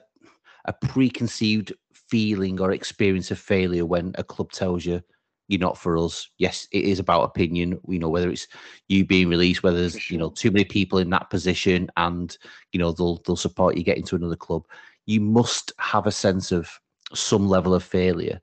[0.66, 5.02] a preconceived feeling or experience of failure when a club tells you
[5.50, 6.30] you're not for us.
[6.38, 7.80] Yes, it is about opinion.
[7.88, 8.46] You know, whether it's
[8.88, 12.36] you being released, whether there's you know too many people in that position, and
[12.72, 14.64] you know they'll they'll support you getting to another club.
[15.06, 16.70] You must have a sense of
[17.12, 18.40] some level of failure,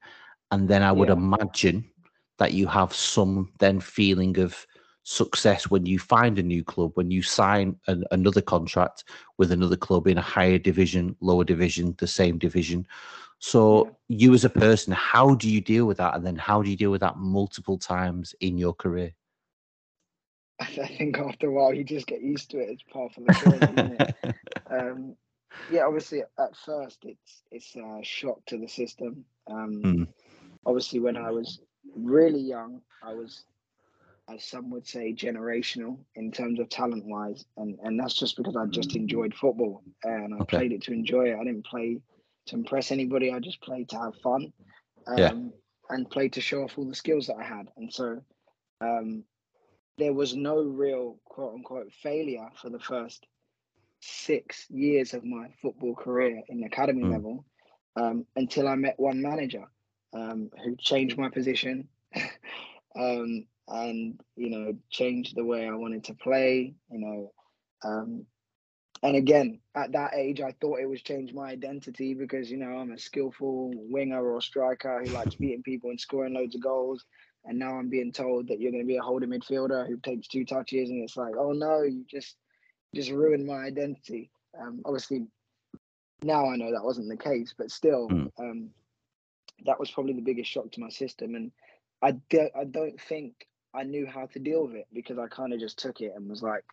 [0.51, 1.16] and then I would yeah.
[1.16, 1.89] imagine
[2.39, 4.68] that you have some then feeling of
[5.08, 9.05] success when you find a new club, when you sign an, another contract
[9.38, 12.86] with another club in a higher division, lower division, the same division.
[13.39, 16.14] So, you as a person, how do you deal with that?
[16.16, 19.14] And then how do you deal with that multiple times in your career?
[20.60, 22.70] I think after a while, you just get used to it.
[22.70, 24.34] It's part of the journey,
[24.70, 25.16] um,
[25.72, 29.24] yeah, obviously, at first, it's it's a shock to the system.
[29.49, 30.08] Um, mm.
[30.66, 31.62] Obviously, when I was
[31.95, 33.45] really young, I was,
[34.34, 38.55] as some would say, generational in terms of talent wise, and and that's just because
[38.55, 40.57] I just enjoyed football and I okay.
[40.57, 41.38] played it to enjoy it.
[41.39, 41.99] I didn't play
[42.47, 43.32] to impress anybody.
[43.32, 44.51] I just played to have fun,
[45.07, 45.32] um, yeah.
[45.89, 47.69] and played to show off all the skills that I had.
[47.78, 48.21] And so,
[48.82, 49.23] um,
[49.97, 53.25] there was no real quote unquote failure for the first
[54.01, 57.11] six years of my football career in academy mm.
[57.11, 57.45] level
[57.95, 59.63] um, until I met one manager
[60.13, 61.88] um, who changed my position.
[62.95, 66.74] um, and you know changed the way I wanted to play.
[66.91, 67.32] You know,
[67.84, 68.26] um,
[69.03, 72.78] and again, at that age, I thought it was change my identity because you know
[72.78, 77.05] I'm a skillful winger or striker who likes beating people and scoring loads of goals.
[77.45, 80.28] And now I'm being told that you're going to be a holding midfielder who takes
[80.28, 82.36] two touches, and it's like, oh no, you just
[82.93, 84.32] just ruined my identity.
[84.59, 85.28] Um, obviously,
[86.24, 88.32] now I know that wasn't the case, but still, mm.
[88.39, 88.70] um,
[89.65, 91.36] that was probably the biggest shock to my system.
[91.36, 91.51] And
[92.01, 93.34] I, de- I don't think
[93.78, 96.28] I knew how to deal with it because I kind of just took it and
[96.28, 96.63] was like,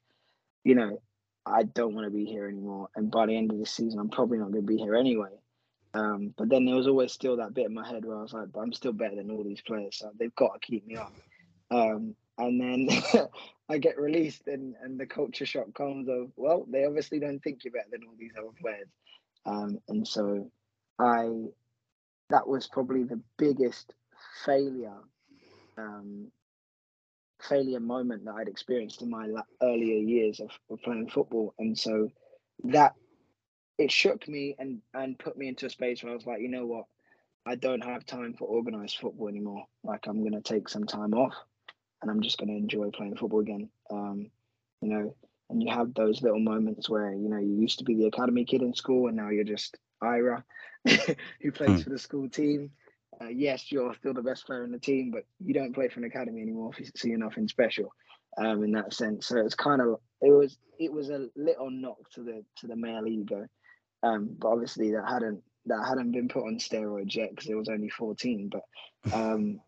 [0.65, 1.01] you know,
[1.45, 2.89] I don't want to be here anymore.
[2.97, 5.37] And by the end of the season, I'm probably not going to be here anyway.
[5.93, 8.33] Um, but then there was always still that bit in my head where I was
[8.33, 10.97] like, but I'm still better than all these players, so they've got to keep me
[10.97, 11.13] on.
[11.71, 12.89] Um, and then
[13.69, 17.63] I get released, and, and the culture shock comes of, well, they obviously don't think
[17.63, 18.89] you're better than all these other players.
[19.47, 20.51] Um, and so
[20.99, 21.29] I,
[22.31, 23.93] that was probably the biggest
[24.45, 24.99] failure
[25.79, 26.33] um,
[27.49, 29.29] failure moment that I'd experienced in my
[29.63, 32.11] earlier years of, of playing football, and so
[32.65, 32.95] that
[33.79, 36.49] it shook me and and put me into a space where I was like, you
[36.49, 36.85] know what,
[37.47, 39.65] I don't have time for organized football anymore.
[39.83, 41.35] Like I'm gonna take some time off,
[42.03, 43.69] and I'm just gonna enjoy playing football again.
[43.91, 44.31] Um,
[44.81, 45.17] you know,
[45.51, 48.45] and you have those little moments where you know you used to be the academy
[48.45, 50.45] kid in school, and now you're just Ira,
[50.85, 51.85] who plays mm.
[51.85, 52.71] for the school team
[53.21, 56.01] uh, yes, you're still the best player in the team, but you don't play for
[56.01, 57.93] an academy anymore, so you're nothing special
[58.39, 59.27] um, in that sense.
[59.27, 62.77] So it's kind of it was it was a little knock to the to the
[62.77, 63.47] male ego,
[64.03, 67.69] um, but obviously that hadn't that hadn't been put on steroids yet because it was
[67.69, 68.51] only 14.
[68.51, 69.61] But um,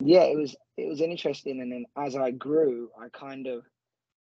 [0.00, 3.64] yeah, it was it was interesting, and then as I grew, I kind of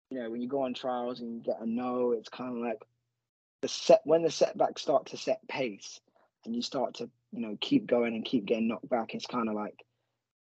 [0.09, 2.63] you know when you go on trials and you get a no, it's kind of
[2.63, 2.81] like
[3.61, 5.99] the set when the setbacks start to set pace
[6.45, 9.49] and you start to you know keep going and keep getting knocked back it's kind
[9.49, 9.75] of like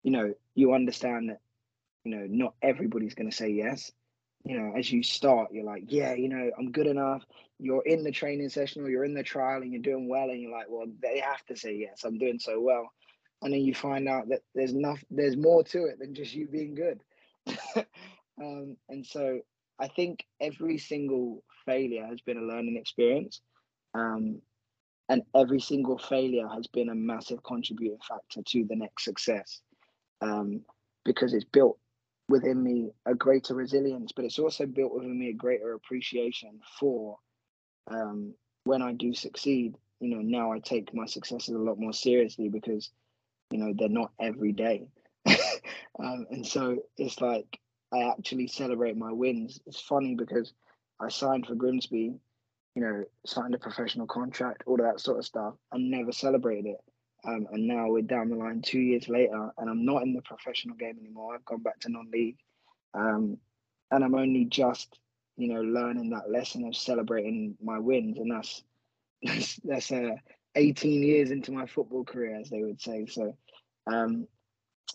[0.02, 1.40] you know you understand that
[2.04, 3.92] you know not everybody's going to say yes.
[4.44, 7.22] You know as you start you're like yeah you know i'm good enough.
[7.58, 10.40] You're in the training session or you're in the trial and you're doing well and
[10.40, 12.04] you're like well they have to say yes.
[12.04, 12.90] I'm doing so well.
[13.42, 16.48] And then you find out that there's enough there's more to it than just you
[16.48, 17.02] being good.
[18.40, 19.40] Um, and so
[19.78, 23.40] i think every single failure has been a learning experience.
[23.94, 24.40] Um,
[25.10, 29.60] and every single failure has been a massive contributing factor to the next success
[30.22, 30.62] um,
[31.04, 31.78] because it's built
[32.28, 37.18] within me a greater resilience but it's also built within me a greater appreciation for
[37.90, 38.32] um,
[38.64, 42.48] when i do succeed you know now i take my successes a lot more seriously
[42.48, 42.90] because
[43.50, 44.86] you know they're not every day.
[45.98, 47.58] Um, and so it's like
[47.92, 49.60] i actually celebrate my wins.
[49.66, 50.54] It's funny because
[50.98, 52.14] i signed for grimsby
[52.74, 56.66] you know, signed a professional contract, all of that sort of stuff, and never celebrated
[56.66, 56.78] it.
[57.24, 60.22] Um, and now we're down the line two years later, and I'm not in the
[60.22, 61.34] professional game anymore.
[61.34, 62.38] I've gone back to non-league,
[62.94, 63.38] um,
[63.90, 64.98] and I'm only just,
[65.36, 68.62] you know, learning that lesson of celebrating my wins, and that's
[69.22, 70.16] that's that's uh,
[70.54, 73.06] 18 years into my football career, as they would say.
[73.06, 73.36] So,
[73.86, 74.26] um,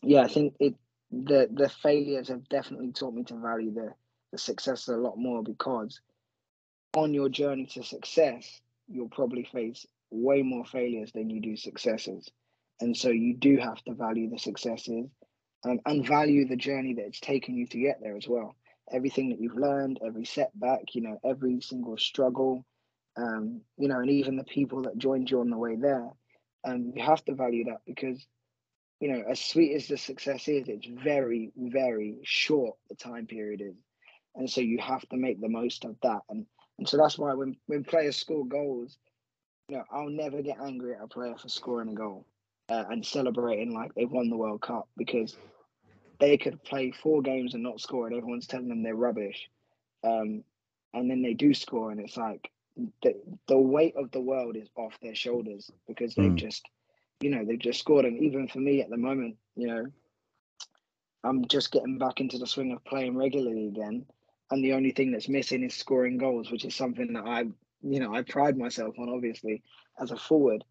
[0.02, 0.76] yeah, I think it
[1.12, 3.94] the the failures have definitely taught me to value the
[4.32, 6.02] the successes a lot more because
[6.96, 12.30] on your journey to success, you'll probably face way more failures than you do successes.
[12.80, 15.08] And so you do have to value the successes
[15.66, 18.56] um, and value the journey that it's taken you to get there as well.
[18.92, 22.66] Everything that you've learned, every setback, you know, every single struggle,
[23.18, 26.10] um, you know, and even the people that joined you on the way there.
[26.68, 28.26] Um, you have to value that because,
[29.00, 33.62] you know, as sweet as the success is, it's very, very short, the time period
[33.62, 33.76] is.
[34.36, 36.22] And so you have to make the most of that.
[36.30, 36.46] And
[36.78, 38.98] and so that's why when, when players score goals,
[39.70, 42.26] you know, I'll never get angry at a player for scoring a goal
[42.70, 45.38] uh, and celebrating like they've won the World Cup because
[46.20, 49.50] they could play four games and not score, and everyone's telling them they're rubbish.
[50.04, 50.44] Um,
[50.94, 52.50] and then they do score, and it's like
[53.02, 53.16] the,
[53.48, 56.36] the weight of the world is off their shoulders because they've mm.
[56.36, 56.66] just,
[57.22, 58.06] you know, they've just scored.
[58.06, 59.86] And even for me at the moment, you know,
[61.24, 64.06] I'm just getting back into the swing of playing regularly again
[64.52, 67.46] and the only thing that's missing is scoring goals, which is something that I,
[67.82, 69.64] you know, I pride myself on, obviously,
[70.00, 70.64] as a forward.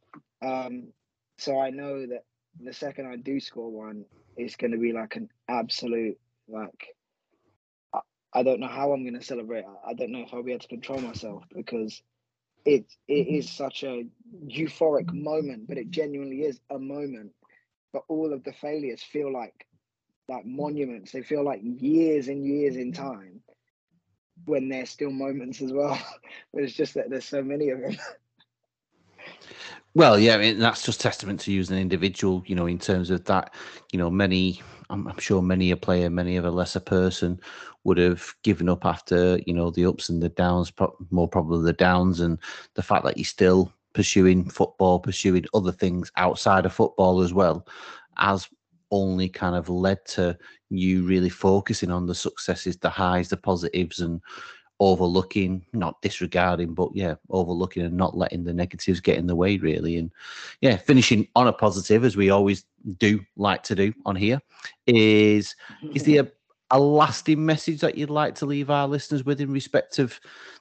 [0.43, 0.93] Um,
[1.39, 2.25] so I know that
[2.61, 4.05] the second I do score one,
[4.37, 6.19] it's going to be like an absolute
[6.49, 6.95] like.
[7.93, 8.01] I,
[8.33, 9.65] I don't know how I'm going to celebrate.
[9.87, 12.01] I don't know if I'll be able to control myself because
[12.65, 14.05] it it is such a
[14.47, 17.33] euphoric moment, but it genuinely is a moment.
[17.93, 19.67] But all of the failures feel like
[20.29, 21.11] like monuments.
[21.11, 23.43] They feel like years and years in time
[24.47, 25.99] when there's still moments as well.
[26.53, 27.97] but it's just that there's so many of them.
[29.97, 33.11] Well, yeah, mean, that's just testament to you as an individual, you know, in terms
[33.11, 33.55] of that,
[33.93, 34.61] you know, many,
[34.91, 37.41] I'm, I'm, sure many a player, many of a lesser person
[37.85, 40.73] would have given up after, you know, the ups and the downs,
[41.11, 42.41] more probably the downs, and
[42.75, 47.65] the fact that you're still pursuing football, pursuing other things outside of football as well,
[48.17, 48.49] has
[48.95, 50.39] only kind of led to
[50.71, 54.21] you really focusing on the successes, the highs, the positives, and
[54.81, 59.57] overlooking, not disregarding, but yeah, overlooking and not letting the negatives get in the way,
[59.57, 59.99] really.
[59.99, 60.11] And
[60.61, 62.65] yeah, finishing on a positive, as we always
[62.99, 64.41] do like to do on here,
[64.87, 65.57] is
[65.93, 66.31] is there
[66.75, 70.19] a, lasting message that you'd like to leave our listeners with in respect of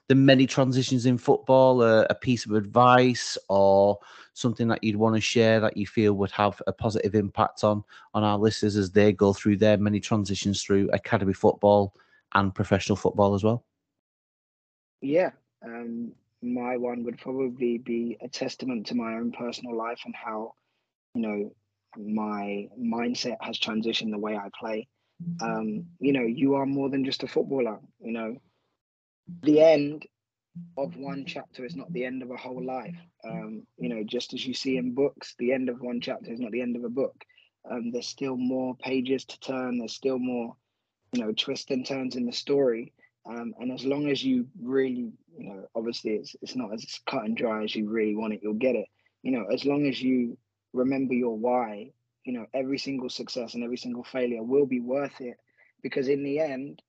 [0.07, 3.97] the many transitions in football, a, a piece of advice or
[4.33, 7.83] something that you'd want to share that you feel would have a positive impact on
[8.13, 11.93] on our listeners as they go through their many transitions through academy football
[12.33, 13.63] and professional football as well?
[15.01, 15.31] Yeah,
[15.65, 20.53] um, my one would probably be a testament to my own personal life and how,
[21.15, 21.55] you know,
[21.97, 24.87] my mindset has transitioned the way I play.
[25.41, 27.79] Um, you know, you are more than just a footballer.
[27.99, 28.37] You know,
[29.41, 30.05] the end
[30.77, 32.97] of one chapter is not the end of a whole life.
[33.23, 36.39] Um, you know, just as you see in books, the end of one chapter is
[36.39, 37.23] not the end of a book.
[37.69, 39.77] Um, there's still more pages to turn.
[39.77, 40.55] There's still more,
[41.13, 42.93] you know, twists and turns in the story.
[43.25, 47.23] Um, and as long as you really, you know, obviously it's it's not as cut
[47.23, 48.87] and dry as you really want it, you'll get it.
[49.21, 50.37] You know, as long as you
[50.73, 51.91] remember your why,
[52.23, 55.37] you know, every single success and every single failure will be worth it
[55.81, 56.81] because in the end,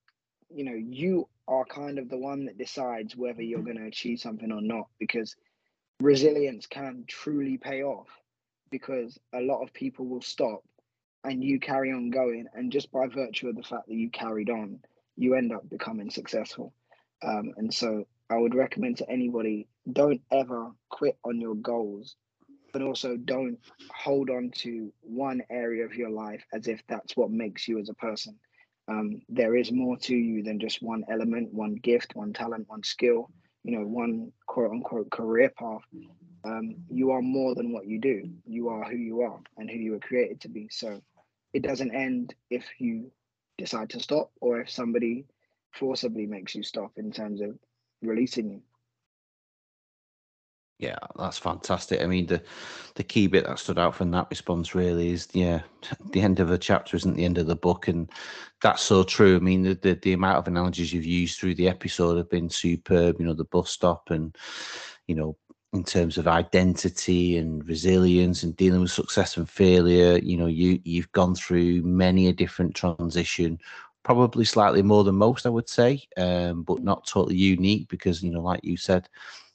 [0.51, 4.20] you know, you are kind of the one that decides whether you're going to achieve
[4.20, 5.37] something or not because
[6.01, 8.09] resilience can truly pay off
[8.70, 10.62] because a lot of people will stop
[11.24, 14.51] and you carry on going and just by virtue of the fact that you carried
[14.51, 14.78] on
[15.16, 16.72] you end up becoming successful.
[17.22, 22.16] Um, and so I would recommend to anybody don't ever quit on your goals,
[22.75, 23.57] but also don't
[23.95, 27.89] hold on to one area of your life as if that's what makes you as
[27.89, 28.37] a person.
[28.89, 32.83] Um, there is more to you than just one element, one gift, one talent, one
[32.83, 33.31] skill,
[33.62, 35.83] you know, one quote unquote career path.
[36.45, 38.29] Um, you are more than what you do.
[38.45, 40.68] You are who you are and who you were created to be.
[40.70, 41.01] So
[41.55, 43.12] it doesn't end if you
[43.57, 45.27] decide to stop or if somebody
[45.70, 47.57] forcibly makes you stop in terms of
[48.03, 48.62] releasing you.
[50.79, 52.03] Yeah, that's fantastic.
[52.03, 52.43] I mean, the
[52.97, 55.62] the key bit that stood out from that response really is, yeah,
[56.11, 58.11] the end of a chapter isn't the end of the book, and
[58.61, 59.37] that's so true.
[59.37, 62.51] I mean, the the, the amount of analogies you've used through the episode have been
[62.51, 63.20] superb.
[63.20, 64.37] You know, the bus stop, and
[65.07, 65.37] you know,
[65.72, 70.81] in terms of identity and resilience and dealing with success and failure you know you
[70.85, 73.59] you've gone through many a different transition
[74.05, 78.31] probably slightly more than most i would say um, but not totally unique because you
[78.31, 79.09] know like you said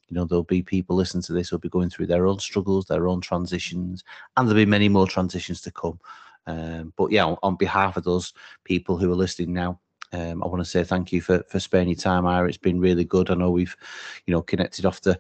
[0.10, 2.86] you know there'll be people listening to this who'll be going through their own struggles
[2.86, 4.04] their own transitions
[4.36, 6.00] and there'll be many more transitions to come
[6.48, 8.34] um, but yeah on, behalf of those
[8.64, 9.80] people who are listening now
[10.12, 12.48] um, I want to say thank you for for sparing your time, Ira.
[12.48, 13.30] It's been really good.
[13.30, 13.78] I know we've,
[14.26, 15.20] you know, connected off the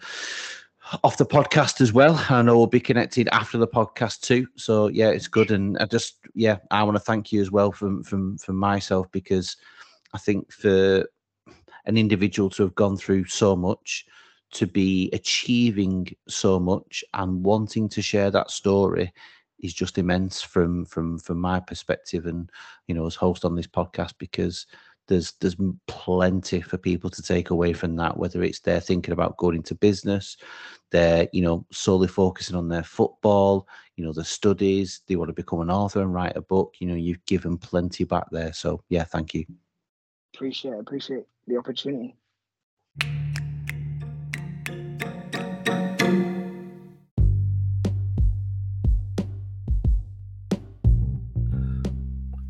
[1.03, 2.23] off the podcast as well.
[2.29, 4.47] I know we'll be connected after the podcast too.
[4.55, 5.51] So yeah, it's good.
[5.51, 9.11] And I just yeah, I want to thank you as well from from from myself
[9.11, 9.57] because
[10.13, 11.05] I think for
[11.85, 14.05] an individual to have gone through so much,
[14.51, 19.11] to be achieving so much and wanting to share that story
[19.59, 22.49] is just immense from from from my perspective and
[22.87, 24.65] you know as host on this podcast because
[25.07, 29.37] there's there's plenty for people to take away from that whether it's they're thinking about
[29.37, 30.37] going into business
[30.91, 35.33] they're you know solely focusing on their football you know the studies they want to
[35.33, 38.53] become an author and write a book you know you've given plenty back there.
[38.53, 39.45] So yeah thank you.
[40.33, 42.15] Appreciate appreciate the opportunity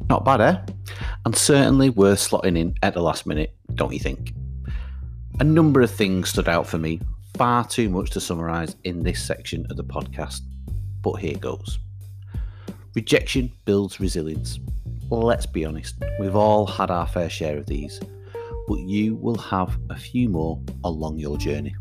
[0.10, 0.58] not bad eh
[1.26, 4.34] and certainly worth slotting in at the last minute, don't you think?
[5.40, 7.00] A number of things stood out for me,
[7.38, 10.42] far too much to summarise in this section of the podcast,
[11.02, 11.80] but here goes.
[12.96, 14.60] Rejection builds resilience.
[15.12, 18.00] Let's be honest, we've all had our fair share of these,
[18.68, 21.76] but you will have a few more along your journey.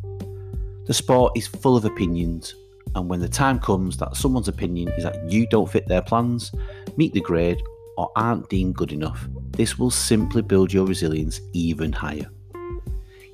[0.86, 2.54] The sport is full of opinions,
[2.94, 6.52] and when the time comes that someone's opinion is that you don't fit their plans,
[6.96, 7.60] meet the grade,
[7.98, 12.30] or aren't deemed good enough, this will simply build your resilience even higher.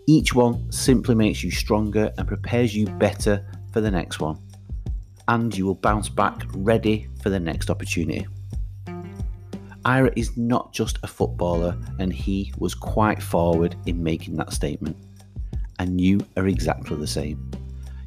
[0.07, 4.39] Each one simply makes you stronger and prepares you better for the next one,
[5.29, 8.27] and you will bounce back ready for the next opportunity.
[9.85, 14.97] Ira is not just a footballer, and he was quite forward in making that statement.
[15.79, 17.51] And you are exactly the same.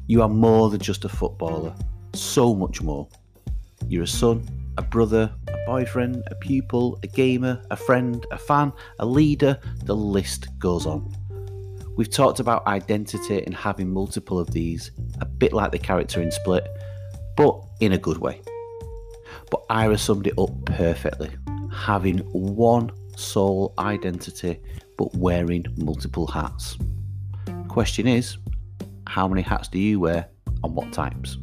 [0.08, 1.72] You are more than just a footballer,
[2.14, 3.06] so much more.
[3.86, 4.42] You're a son,
[4.76, 5.30] a brother,
[5.68, 11.14] boyfriend, a pupil, a gamer, a friend, a fan, a leader, the list goes on.
[11.94, 16.30] We've talked about identity and having multiple of these, a bit like the character in
[16.30, 16.66] Split,
[17.36, 18.40] but in a good way.
[19.50, 21.30] But Ira summed it up perfectly
[21.70, 24.58] having one sole identity
[24.96, 26.78] but wearing multiple hats.
[27.68, 28.38] Question is,
[29.06, 30.28] how many hats do you wear
[30.64, 31.36] and what types?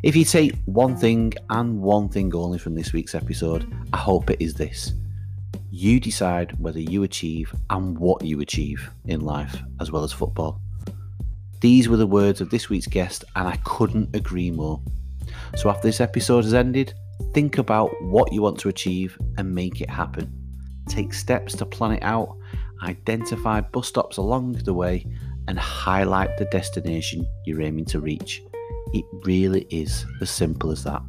[0.00, 4.30] If you take one thing and one thing only from this week's episode, I hope
[4.30, 4.92] it is this.
[5.72, 10.60] You decide whether you achieve and what you achieve in life as well as football.
[11.60, 14.80] These were the words of this week's guest, and I couldn't agree more.
[15.56, 16.94] So, after this episode has ended,
[17.34, 20.32] think about what you want to achieve and make it happen.
[20.88, 22.36] Take steps to plan it out,
[22.84, 25.04] identify bus stops along the way,
[25.48, 28.42] and highlight the destination you're aiming to reach.
[28.92, 31.02] It really is as simple as that.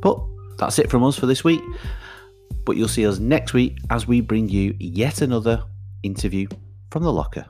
[0.00, 0.18] But
[0.58, 1.62] that's it from us for this week.
[2.64, 5.64] But you'll see us next week as we bring you yet another
[6.02, 6.46] interview
[6.90, 7.46] from the locker.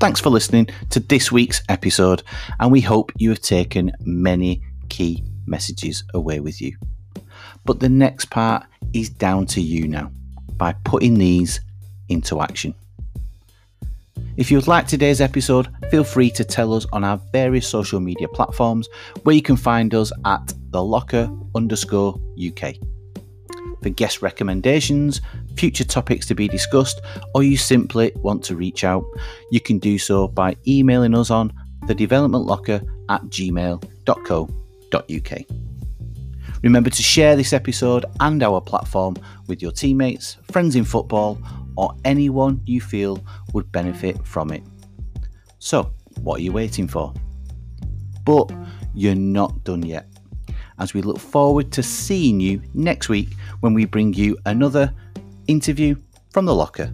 [0.00, 2.22] Thanks for listening to this week's episode,
[2.58, 6.74] and we hope you have taken many key messages away with you.
[7.66, 10.10] But the next part is down to you now
[10.56, 11.60] by putting these
[12.08, 12.74] into action.
[14.38, 18.00] If you would like today's episode, feel free to tell us on our various social
[18.00, 18.88] media platforms
[19.24, 22.76] where you can find us at the locker underscore UK
[23.82, 25.20] for guest recommendations,
[25.56, 27.00] future topics to be discussed,
[27.34, 29.04] or you simply want to reach out,
[29.50, 31.52] you can do so by emailing us on
[31.84, 34.52] thedevelopmentlocker at gmail.co.uk.
[36.62, 41.38] Remember to share this episode and our platform with your teammates, friends in football,
[41.76, 43.24] or anyone you feel
[43.54, 44.62] would benefit from it.
[45.58, 45.92] So,
[46.22, 47.14] what are you waiting for?
[48.24, 48.52] But
[48.94, 50.06] you're not done yet
[50.80, 53.28] as we look forward to seeing you next week
[53.60, 54.92] when we bring you another
[55.50, 55.96] interview
[56.30, 56.92] from the locker.